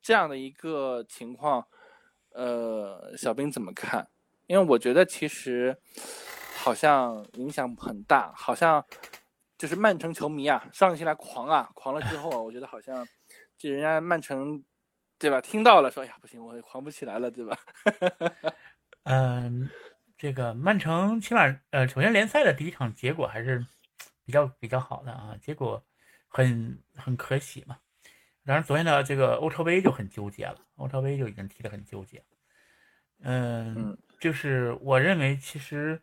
[0.00, 1.66] 这样的一个情况，
[2.30, 4.08] 呃，小兵怎么看？
[4.46, 5.76] 因为我觉得其实
[6.54, 8.84] 好像影响很大，好像
[9.58, 13.04] 就是曼城球迷啊，上一期来狂啊，狂了之后，我觉得好像
[13.58, 14.62] 就人家曼城，
[15.18, 15.40] 对吧？
[15.40, 17.58] 听到了说，哎呀，不行，我狂不起来了，对吧？
[19.08, 19.70] 嗯，
[20.18, 23.64] 这个曼城起码呃，首先联赛的第一场结果还是
[24.24, 25.80] 比较比较好的啊，结果
[26.26, 27.78] 很很可喜嘛。
[28.44, 32.24] 当然，昨天的这个欧超杯就很纠结了，欧超杯就已经踢得很纠结。
[33.20, 36.02] 嗯，就是我认为其实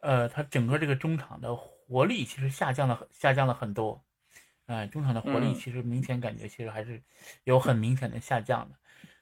[0.00, 4.04] 呃，他整个这个中场的活力其实下降了下降了很多，
[4.66, 7.00] 哎，中场的活力其实明显感觉其实还是
[7.44, 8.76] 有很明显的下降的，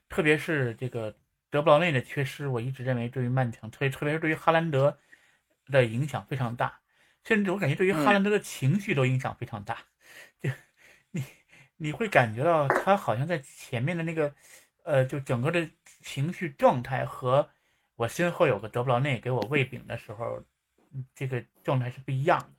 [0.09, 1.15] 特别是这个。
[1.49, 4.99] 德布劳内的缺失，我一直认为对于曼城，特别特别是对于哈兰德
[5.65, 6.79] 的影响非常大，
[7.23, 9.77] 甚至我感觉对于哈兰德的情绪都影响非常大。
[10.41, 10.49] 就
[11.11, 11.23] 你
[11.77, 14.33] 你会感觉到他好像在前面的那个，
[14.83, 15.67] 呃，就整个的
[16.01, 17.49] 情绪状态和
[17.95, 20.43] 我身后有个德布劳内给我喂饼的时候，
[21.15, 22.49] 这个状态是不一样的。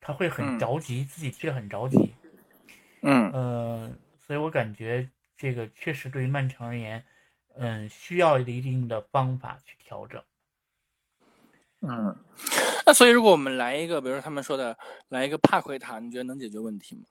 [0.00, 2.14] 他会很着急，自己踢得很着急。
[3.02, 7.04] 嗯呃，所以我感觉这个确实对于曼城而言。
[7.56, 10.22] 嗯，需要一定的方法去调整。
[11.86, 12.16] 嗯，
[12.86, 14.76] 那所以如果我们来一个，比如说他们说的
[15.08, 17.02] 来一个帕奎塔，你觉得能解决问题吗？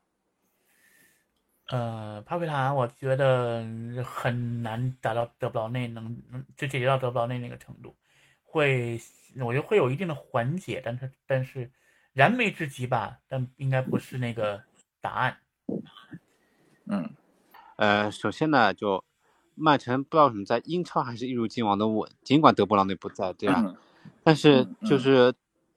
[1.67, 3.63] 呃，帕奎塔，我觉得
[4.03, 7.95] 很难达到德布劳内能能就解决到德布劳内那个程度，
[8.41, 8.99] 会
[9.39, 11.71] 我觉得会有一定的缓解，但是但是
[12.11, 14.61] 燃眉之急吧，但应该不是那个
[14.99, 15.37] 答案。
[16.87, 17.09] 嗯，
[17.77, 19.05] 呃，首先呢就。
[19.55, 23.75] 曼城不知道什么在英超还是一如既往的稳，尽管德布劳内不在，对吧？
[24.23, 25.33] 但是就是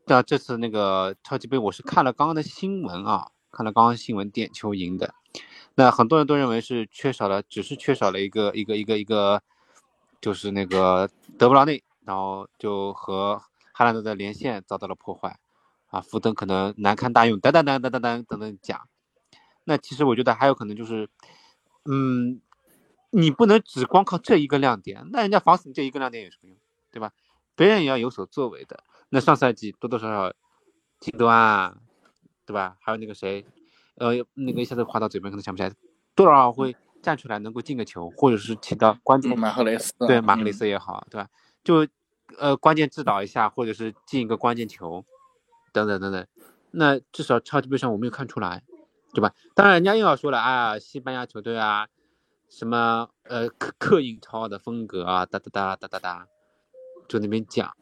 [0.06, 5.14] 到这次那个超级杯，我是看了刚刚的新闻啊，看了刚刚新闻点球赢的。
[5.74, 9.42] 那很多人都认为是缺少了，只是缺少了一个一个一个一个，
[10.20, 15.38] 就是那个德布劳内，然后就和哈兰德的连线遭到了破坏
[15.88, 18.88] 啊，福登可能难堪大用，等等等等等等等等讲。
[19.64, 21.08] 那其实我觉得还有可能就是，
[21.84, 22.40] 嗯。
[23.10, 26.56] 你不能只光靠这一个亮点，那人家防死你这一个亮点有什么用，
[26.90, 27.12] 对吧？
[27.54, 28.82] 别人也要有所作为的。
[29.08, 30.34] 那上赛季多多少少，
[31.00, 31.76] 金多啊，
[32.44, 32.76] 对吧？
[32.80, 33.46] 还有那个谁，
[33.96, 35.72] 呃，那个一下子话到嘴边可能想不起来，
[36.14, 39.38] 多少会站出来能够进个球，或者是起到关键。
[39.38, 41.28] 马赫雷斯，对马赫雷斯也好，对吧？
[41.64, 41.86] 就
[42.38, 45.04] 呃关键指导一下，或者是进一个关键球，
[45.72, 46.26] 等等等等。
[46.72, 48.62] 那至少超级杯上我没有看出来，
[49.14, 49.32] 对吧？
[49.54, 51.86] 当然人家又要说了啊，西班牙球队啊。
[52.48, 56.28] 什么呃克克印超的风格啊哒哒哒哒哒哒，
[57.08, 57.76] 就那边讲，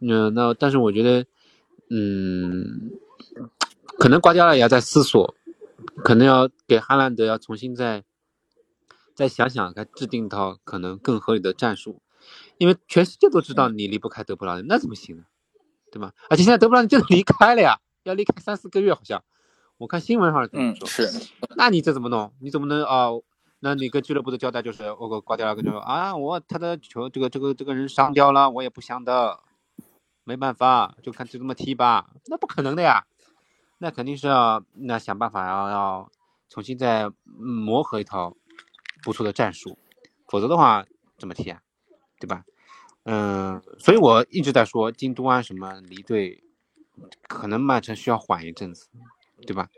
[0.00, 1.26] 嗯那但是我觉得，
[1.90, 2.92] 嗯，
[3.98, 5.34] 可能瓜迪奥拉也要在思索，
[6.04, 8.04] 可能要给哈兰德要重新再
[9.14, 12.00] 再想想，该制定一套可能更合理的战术，
[12.58, 15.24] 因为全世界都知道你离不开德布劳内，那怎么行呢？
[15.90, 16.12] 对吧？
[16.28, 19.22] 而且现在德布劳内就离开了呀，要离开三四个月好像，
[19.78, 20.86] 我看新闻上怎么说？
[20.86, 21.08] 是，
[21.56, 22.32] 那你这怎么弄？
[22.40, 23.08] 你怎么能啊？
[23.64, 29.40] 那你跟俱乐部的交代就是，我给挂掉了，跟就说啊，我他的球这个这个这个人伤掉了，我也不想的，
[30.22, 32.10] 没办法，就看就这么踢吧。
[32.26, 33.06] 那不可能的呀，
[33.78, 36.12] 那肯定是要那想办法要要
[36.50, 38.36] 重新再磨合一套
[39.02, 39.78] 不错的战术，
[40.28, 40.84] 否则的话
[41.16, 41.62] 怎么踢啊？
[42.20, 42.44] 对吧？
[43.04, 46.44] 嗯，所以我一直在说京都啊什么离队，
[47.26, 48.88] 可能曼城需要缓一阵子，
[49.46, 49.70] 对吧？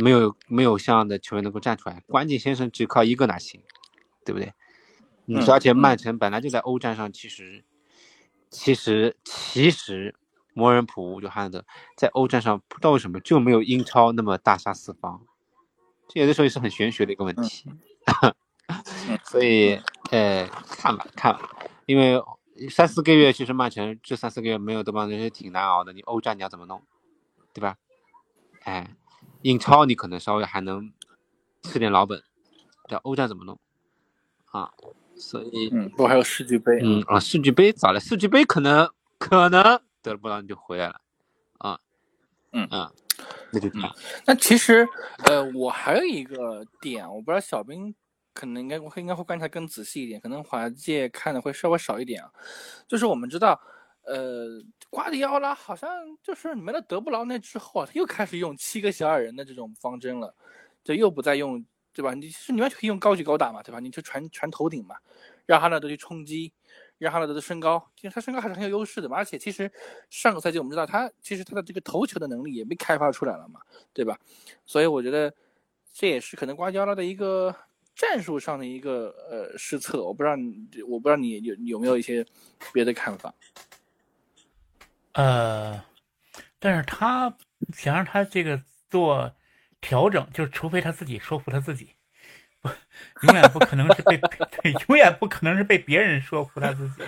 [0.00, 3.62] 没有没有像样的球员能够站出来，关键先生只靠一个哪行，
[4.24, 4.52] 对不对？
[5.26, 7.64] 嗯，而且曼城本来就在欧战上，其实
[8.50, 10.14] 其实其实
[10.54, 11.64] 魔人普就哈兰德
[11.96, 15.22] 在欧战上不知道为什么就没有英超那么大杀四方，
[16.08, 17.70] 这有的时候也是很玄学的一个问题。
[19.24, 19.78] 所以，
[20.10, 21.50] 呃，看吧看吧，
[21.86, 22.22] 因为
[22.70, 25.92] 三四个月其实曼城这三四个月没有德邦，也是挺难熬的。
[25.92, 26.82] 你欧战你要怎么弄，
[27.52, 27.76] 对吧？
[28.62, 28.94] 哎，
[29.42, 30.92] 英超你可能稍微还能
[31.62, 32.22] 吃点老本，
[32.88, 33.58] 这欧战怎么弄
[34.46, 34.70] 啊？
[35.14, 36.80] 所以，嗯，不还有世俱杯？
[36.82, 41.00] 嗯啊，世俱杯咋了，世俱杯可能可能德布劳你就回来了，
[41.58, 41.78] 啊，
[42.52, 42.90] 嗯啊，
[43.52, 43.94] 那就这样。
[44.24, 44.88] 那其实，
[45.24, 47.94] 呃，我还有一个点，我不知道小兵
[48.32, 52.30] 可能应该会应该会观察更仔细一点，可能华界看的会稍微少一点啊。
[52.88, 53.60] 就是我们知道，
[54.04, 55.88] 呃，瓜迪奥拉好像
[56.22, 60.34] 就是没了德布劳内之后啊，他又开始用七个小矮人的这种方针了，
[60.82, 62.12] 就又不再用，对吧？
[62.14, 63.78] 你是你完全可以用高举高打嘛，对吧？
[63.78, 64.96] 你就传传头顶嘛，
[65.46, 66.52] 让哈兰德去冲击，
[66.98, 69.16] 让哈兰德的身高，其实他身高还是很有优势的嘛。
[69.16, 69.70] 而且其实
[70.10, 73.60] 上个赛季我们知道他其实他的这个头球的能力也被开发出来了嘛，
[73.92, 74.18] 对吧？
[74.66, 75.32] 所以我觉得
[75.92, 77.54] 这也是可能瓜迪奥拉的一个
[77.94, 80.02] 战术上的一个呃失策。
[80.02, 82.26] 我不知道你，我不知道你有有没有一些
[82.72, 83.32] 别的看法。
[85.12, 85.84] 呃，
[86.58, 87.36] 但是他
[87.72, 89.34] 想让他这个做
[89.80, 91.94] 调整，就是除非他自己说服他自己，
[92.60, 92.68] 不，
[93.26, 94.16] 永远不可能是被
[94.62, 97.02] 对，永远不可能是被别人说服他自己。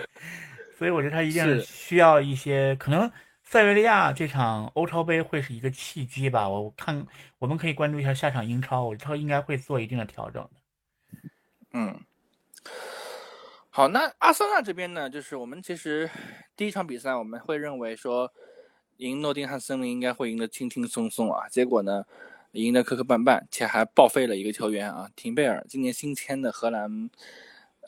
[0.76, 3.11] 所以我觉得他一定是需要一些，可能
[3.44, 6.48] 塞维利亚这场欧超杯会是一个契机吧。
[6.48, 7.07] 我看
[7.38, 10.50] 我们可以关注一下下场英超，我觉得他应该会做一定的调整的。
[11.72, 12.00] 嗯，
[13.77, 16.09] 好，那阿森纳这边呢，就是我们其实
[16.55, 18.33] 第一场比赛我们会认为说
[18.99, 22.05] 赢诺丁汉森林应该会赢得轻轻松松啊，结果呢
[22.53, 27.11] 赢得磕磕绊绊，且还报废了一个球员啊，廷贝尔，今年新签的荷兰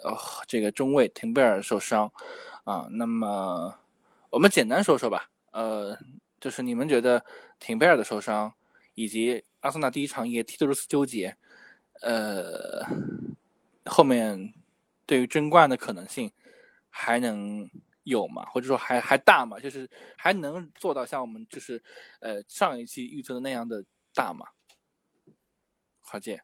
[0.03, 0.13] 呃
[0.49, 2.11] 这个中卫廷贝尔受伤
[2.65, 3.79] 啊，那么
[4.31, 5.97] 我们简单说说吧，呃，
[6.41, 7.25] 就是你们觉得
[7.61, 8.53] 廷贝尔的受伤
[8.97, 11.37] 以及阿森纳第一场也踢得如此纠结，
[12.03, 12.85] 呃。
[13.89, 14.53] 后面
[15.07, 16.31] 对于争冠的可能性
[16.91, 17.71] 还能
[18.03, 18.45] 有吗？
[18.47, 19.59] 或者说还还大吗？
[19.59, 21.83] 就是还能做到像我们就是
[22.21, 23.85] 呃上一期预测的那样的
[24.15, 24.47] 大吗？
[26.01, 26.43] 华姐，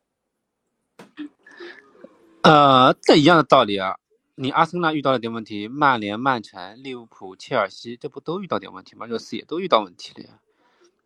[2.42, 3.98] 呃，这一样的道理啊。
[4.34, 9.06] 你阿森纳遇到了点问题，曼联、曼城、利物浦、切尔西，这不都遇到点问题吗？
[9.06, 10.40] 热刺也都遇到问题了呀。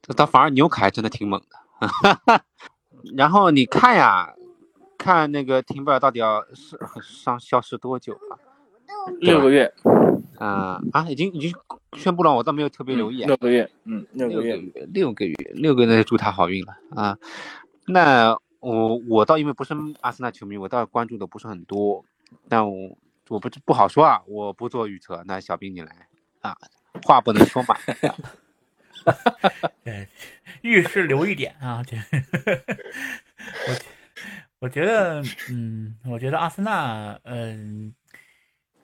[0.00, 2.44] 这他反而纽卡还真的挺猛的。
[3.14, 4.34] 然后你看呀，
[5.06, 8.34] 看那个廷贝尔到底要是伤消失多久啊？
[9.20, 9.72] 六个月，
[10.36, 11.54] 啊、啊，已经已经
[11.96, 13.28] 宣布了，我倒没有特别留意啊。
[13.28, 17.16] 六个月，嗯，六个月，六个月，六个月，六个月，那就祝他好运了啊。
[17.86, 22.04] 那我我倒因为不是阿森纳球迷，我倒关注的不是很多，
[22.48, 22.98] 但我
[23.28, 25.22] 我不不好说啊，我不做预测。
[25.24, 26.08] 那小兵你来
[26.40, 26.56] 啊，
[27.04, 27.78] 话不能说满。
[29.84, 30.08] 对，
[30.62, 31.96] 遇事留一点啊，这
[34.66, 37.94] 我我觉得，嗯，我觉得阿森纳，嗯，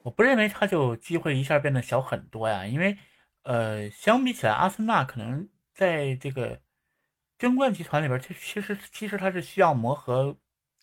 [0.01, 2.97] 我不认为他就机会一下变得小很多呀，因为，
[3.41, 6.61] 呃，相比起来，阿森纳可能在这个
[7.37, 10.37] 争冠集团里边，其其实其实他是需要磨合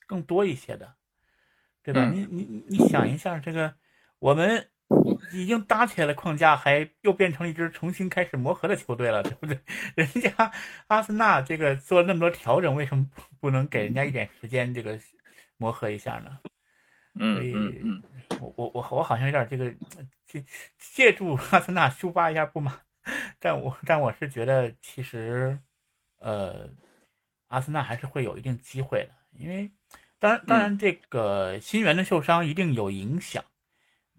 [0.06, 0.94] 更多一些的，
[1.82, 2.02] 对吧？
[2.04, 3.74] 嗯你你你想一下，这个
[4.18, 4.68] 我们
[5.32, 9.58] 已经搭起来的框架，还又变成了一支重新开始磨合的球队了，对不对？
[9.94, 10.52] 人家
[10.88, 14.98] 阿森纳这个做了那么多调整，为什么不不能给人家一点时间这个
[15.56, 16.38] 磨合一下呢？
[17.14, 18.02] 嗯所以嗯嗯，
[18.40, 19.72] 我我我我好像有点这个
[20.26, 20.44] 借
[20.78, 22.72] 借助阿森纳抒发一下不满，
[23.40, 25.58] 但我但我是觉得其实，
[26.20, 26.68] 呃，
[27.48, 29.70] 阿森纳还是会有一定机会的，因为
[30.20, 33.44] 当然当然这个新援的受伤一定有影响，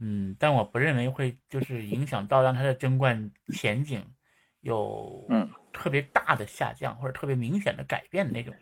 [0.01, 4.05] 嗯，但我不认为会就是影响到让他的争冠前景
[4.59, 5.49] 有嗯。
[5.73, 8.53] 特别大的下降或者特别明显的改变的那种，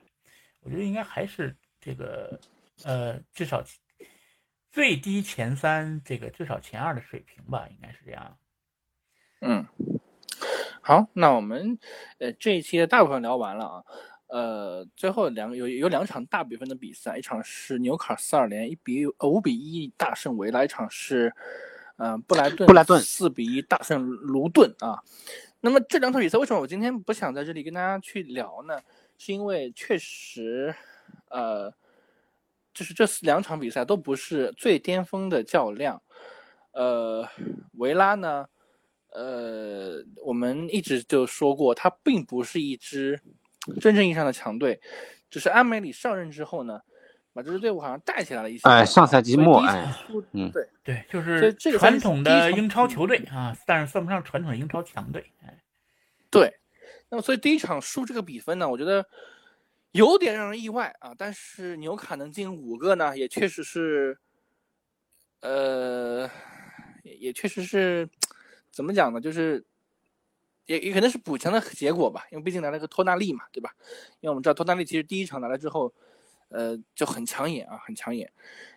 [0.60, 2.40] 我觉得应该还是这个
[2.84, 3.64] 呃至少
[4.72, 8.38] 最低前三，这个至少前二的水平吧，应该是这样。
[9.42, 9.66] 嗯，
[10.84, 11.80] 好，那我们
[12.20, 13.84] 呃这一期的大部分聊完了啊，
[14.30, 21.34] 呃，最后两个有有两场大比分的比赛，一场是纽卡斯尔联一比呃五比一大胜维拉，一场是
[21.97, 25.03] 呃布莱顿布莱顿四比一大胜卢顿啊。
[25.61, 28.80] 那么这两场比赛，为什么我今天不想在这里跟大家去聊呢？
[29.17, 30.73] 是因为确实，
[31.30, 31.73] 呃，
[32.73, 36.01] 就是这两场比赛都不是最巅峰的较量。
[36.71, 37.27] 呃，
[37.73, 38.47] 维拉呢，
[39.09, 43.19] 呃，我们一直就说过，他并不是一支
[43.82, 44.80] 真正意义上的强队，
[45.30, 46.82] 只是安梅里上任之后呢，
[47.34, 48.68] 把这支队伍好像带起来了一些。
[48.68, 49.93] 哎，上赛季末，哎，
[50.32, 55.32] 嗯，对对，就是传统的英超球队啊，但是算不上传统的英超强队。
[55.43, 55.57] 哎，
[56.32, 56.55] 对，
[57.10, 59.05] 那么所以第一场输这个比分呢，我觉得
[59.91, 61.14] 有点让人意外啊。
[61.18, 64.18] 但是纽卡能进五个呢，也确实是，
[65.41, 66.30] 呃，
[67.03, 68.10] 也也确实是
[68.72, 69.20] 怎么讲呢？
[69.20, 69.64] 就是。
[70.70, 73.74] 也也可能是补强的结果吧，因为毕竟来了个托纳利嘛，对吧？
[74.20, 75.91] 因为我们知道托纳利其实第一场来了之后，
[76.49, 78.32] 呃，就很抢眼啊，很抢眼。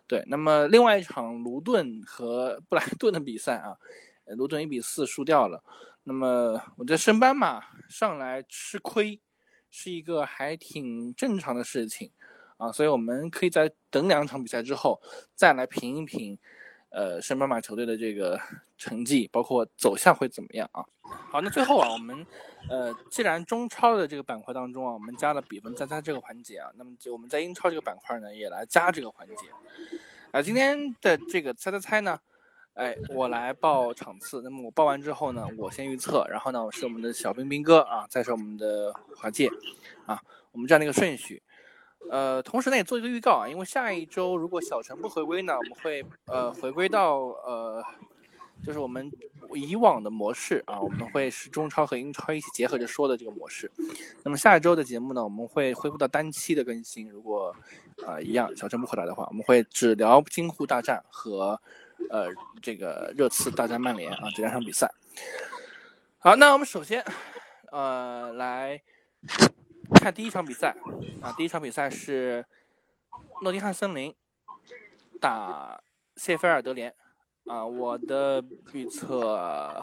[0.07, 3.77] 对，那么另外一场卢顿和布莱顿的比赛啊，
[4.25, 5.63] 卢顿一比四输掉了。
[6.05, 9.21] 那么我觉得升班嘛上来吃亏
[9.71, 12.11] 是一个还挺正常的事情
[12.57, 14.99] 啊，所以我们可以在等两场比赛之后
[15.35, 16.39] 再来评一评。
[16.93, 18.39] 呃，圣班马球队的这个
[18.77, 20.85] 成绩，包括走向会怎么样啊？
[21.31, 22.27] 好，那最后啊，我们
[22.69, 29.35] 呃，既然中超的这个板块当中啊，我们加了比分猜猜这个环节啊，那么就我们在英超这个板块呢，也来加这个环节。
[30.33, 32.19] 啊，今天的这个猜猜猜呢，
[32.75, 34.43] 哎，我来报场次。
[34.43, 39.49] 那么我报完之后呢，我先预测，然后呢我是我们的小冰冰哥啊，再是我们的华界
[40.05, 41.43] 啊，我们这样的一个顺序。
[42.11, 47.83] 呃，同时呢也做一个预告啊，因为下一周如果小陈不回归呢，我们会呃回归到呃，
[48.63, 49.11] 就是我们
[49.55, 53.71] 以往的模式啊，我们会是中超和英超一起结合着说的这个模式。
[54.23, 57.09] 那么下一周的节目呢，我们会恢复到单期的更新。
[57.09, 57.55] 如果
[58.07, 61.59] 啊一样小陈不回来的话，我们会只聊京沪大战和
[62.11, 62.29] 呃
[62.61, 64.93] 这个热刺大战曼联啊这两场比赛。
[66.19, 67.05] 好，那我们首先
[67.71, 68.83] 呃来。
[70.03, 70.75] 看第一场比赛
[71.21, 72.45] 啊，第一场比赛是
[73.41, 74.13] 诺丁汉森林
[75.21, 75.81] 打
[76.17, 76.93] 谢菲尔德联
[77.47, 79.81] 啊，我的预测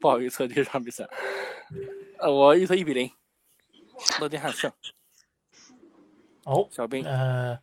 [0.00, 1.08] 不好预测这场比赛，
[2.18, 3.08] 呃，我预测一比零，
[4.18, 4.72] 诺丁汉胜。
[6.42, 7.56] 哦，小兵，呃，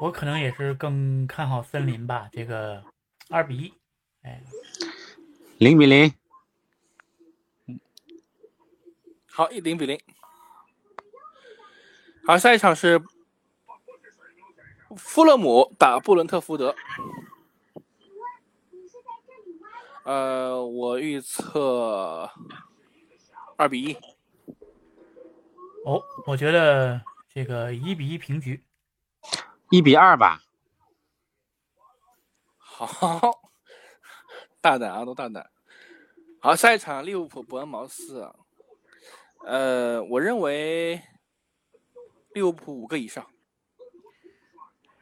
[0.00, 2.82] 我可能也是更看好森林吧，这个
[3.30, 3.74] 二比一，
[4.22, 4.42] 哎，
[5.58, 6.12] 零比零，
[9.30, 9.96] 好，一零比零。
[12.28, 13.02] 好，下一场是
[14.98, 16.76] 富勒姆打布伦特福德。
[20.04, 22.30] 呃，我预测
[23.56, 23.94] 二比一。
[25.86, 27.00] 哦，我觉得
[27.32, 28.62] 这个一比一平局。
[29.70, 30.42] 一比二吧。
[32.58, 33.40] 好，
[34.60, 35.50] 大胆啊，都大胆。
[36.40, 38.30] 好，下一场利物浦伯恩茅斯。
[39.46, 41.02] 呃，我认为。
[42.38, 43.26] 利物浦五个以上，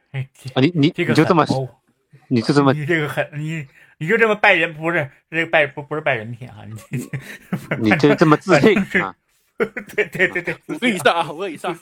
[0.09, 1.45] 哎，啊，你你你就这么，
[2.29, 3.67] 你就这么，你这个很，你
[3.99, 7.07] 你就这么拜人，不是这个拜不不是拜人品啊，你
[7.79, 9.15] 你这这么自信啊？
[9.57, 9.67] 对
[10.07, 11.77] 对对对，五个以上啊，五个以上。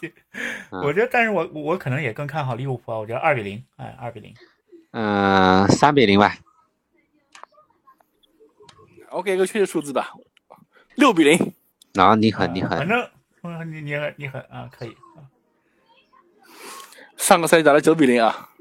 [0.83, 4.33] 我觉得，但是我我可能也更看好利物浦啊，我觉得二比零，哎，二比零。
[4.91, 6.35] 嗯，三比零吧。
[9.11, 10.11] 我给个确切数字吧，
[10.95, 11.53] 六比零。
[11.93, 12.77] 啊，你狠，你狠。
[12.77, 13.09] 反正，
[13.71, 14.93] 你你你狠啊，可以。
[17.25, 18.51] 上个赛季打了九比零啊，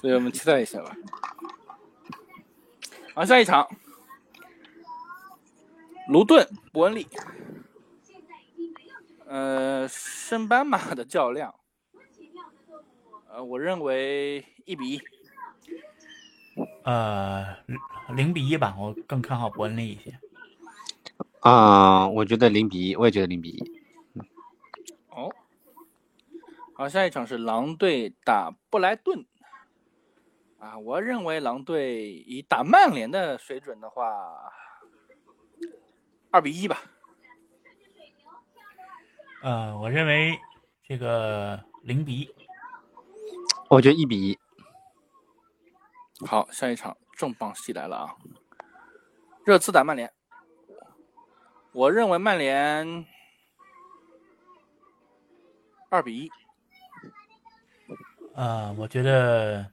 [0.00, 0.96] 所以我们期待一下吧。
[3.14, 3.68] 好，下一场，
[6.08, 7.06] 卢顿伯恩利，
[9.26, 11.54] 呃，升班马的较量，
[13.28, 15.02] 呃，我认为一比一，
[16.82, 17.58] 呃，
[18.08, 20.18] 零比一吧，我更看好伯恩利一些。
[21.40, 23.75] 啊，我觉得零比一，我也觉得零比一。
[26.78, 29.26] 好，下一场是狼队打布莱顿，
[30.58, 34.52] 啊，我认为狼队以打曼联的水准的话，
[36.30, 36.82] 二比一吧。
[39.42, 40.38] 呃，我认为
[40.86, 42.34] 这个零比一，
[43.70, 44.38] 我觉得一比一。
[46.26, 48.14] 好，下一场重磅戏来了啊！
[49.46, 50.12] 热刺打曼联，
[51.72, 53.06] 我认为曼联
[55.88, 56.30] 二比一。
[58.36, 59.66] 呃，我觉得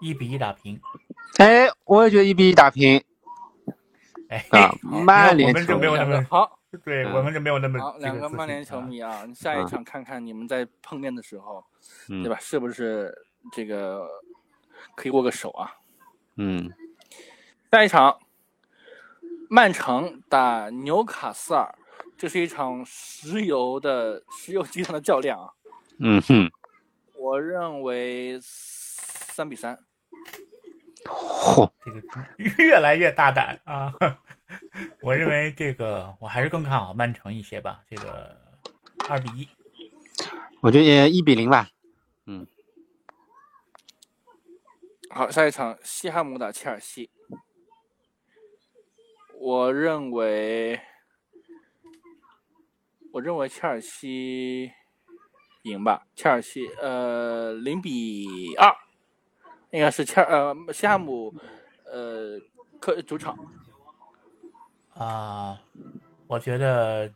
[0.00, 0.78] 一比一打平。
[1.38, 3.02] 哎，我也觉得一比一打平。
[4.28, 4.44] 哎，
[4.82, 7.96] 曼联就没有那么好，对我们就没有那么好。
[7.96, 11.64] 两个曼联球迷啊，下一场看看你们在碰面的时候，
[12.06, 12.36] 对吧？
[12.38, 13.16] 是不是
[13.50, 14.06] 这个
[14.94, 15.72] 可以握个手啊？
[16.36, 16.70] 嗯。
[17.72, 18.18] 下一场，
[19.48, 21.74] 曼城打纽卡斯尔，
[22.18, 25.48] 这是一场石油的石油集团的较量啊。
[25.98, 26.50] 嗯哼。
[27.20, 29.78] 我认为三比三。
[31.04, 32.00] 嚯，这个
[32.64, 33.92] 越来越大胆啊！
[35.02, 37.84] 我认为这个我还是更看好曼城一些吧。
[37.90, 38.34] 这个
[39.06, 39.48] 二比一，
[40.62, 41.68] 我觉得也一比零吧。
[42.24, 42.46] 嗯，
[45.10, 47.10] 好，下一场西汉姆打切尔西，
[49.38, 50.80] 我认为，
[53.12, 54.72] 我认为切尔西
[55.62, 58.74] 赢吧，切尔西呃零比二，
[59.70, 61.34] 应该是切尔呃西汉姆
[61.84, 62.38] 呃
[62.80, 63.36] 客主场。
[64.94, 65.58] 啊，
[66.26, 67.10] 我觉得，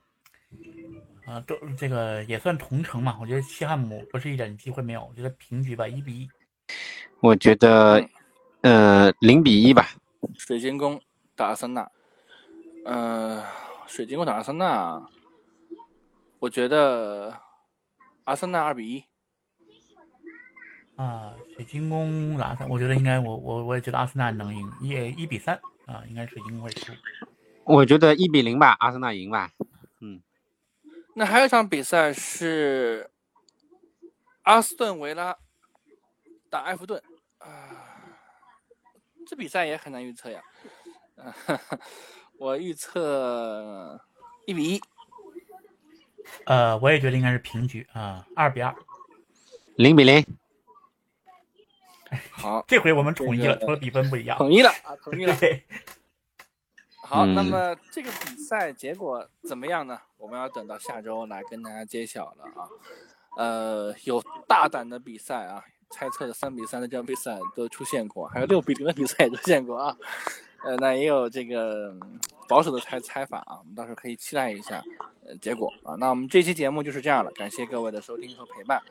[1.26, 3.18] 啊，都这个也算同城嘛。
[3.20, 6.28] 我觉得西汉姆不是一点机会没有，我觉得平局吧，一比一。
[7.20, 8.06] 我觉得，
[8.62, 9.88] 呃，零比一吧。
[10.38, 11.00] 水晶宫
[11.34, 11.90] 打阿森纳，
[12.84, 13.44] 呃，
[13.86, 15.06] 水晶宫打阿森纳，
[16.38, 17.38] 我觉得
[18.24, 19.04] 阿森纳二比一。
[20.96, 26.92] 啊，水晶宫打森，我觉得应该，我我我也觉得阿森纳能赢，一一比三啊，应该水晶宫会输。
[27.64, 29.50] 我觉得一比零吧，阿森纳赢吧。
[30.00, 30.22] 嗯，
[31.14, 33.10] 那还有一场比赛是
[34.42, 35.36] 阿斯顿维拉
[36.48, 37.02] 打埃弗顿
[37.38, 38.04] 啊，
[39.26, 40.40] 这比赛也很难预测呀。
[42.38, 44.00] 我预测
[44.46, 44.80] 一比一。
[46.46, 48.74] 呃，我也觉得应该是平局啊，二比二。
[49.76, 50.24] 零比零。
[52.30, 54.38] 好，这回我们统一了，除了比分不一样。
[54.38, 55.34] 统一了啊，统一了。
[57.02, 60.00] 好，那么这个比赛结果怎么样呢？
[60.16, 62.68] 我们要等到下周来跟大家揭晓了啊。
[63.36, 69.96] 呃，有大胆的比赛啊，猜测的三比三的这样比赛都出现过，还有六比零的比赛也出现过啊。
[70.64, 71.94] 呃，那也有这个
[72.48, 74.82] 保守的猜猜法啊，我们到时候可以期待一下
[75.26, 75.94] 呃结果啊。
[75.94, 78.82] 那我们这期节目就是这样了，感谢各位的收听和陪伴。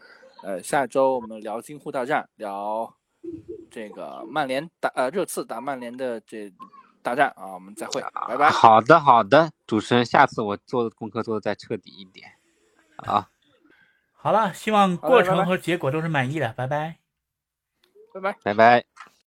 [0.43, 2.93] 呃，下周我们聊京沪大战，聊
[3.71, 6.51] 这个曼联打呃热刺打曼联的这。
[7.05, 8.49] 大战啊，我们再会，拜拜。
[8.49, 12.31] 好的，好的，主持人，下次我做的功课做的再彻底一点。
[12.95, 13.27] 啊，
[14.13, 16.99] 好了，希望过程和结果都是满意的，拜拜，
[18.13, 19.12] 拜拜，拜拜。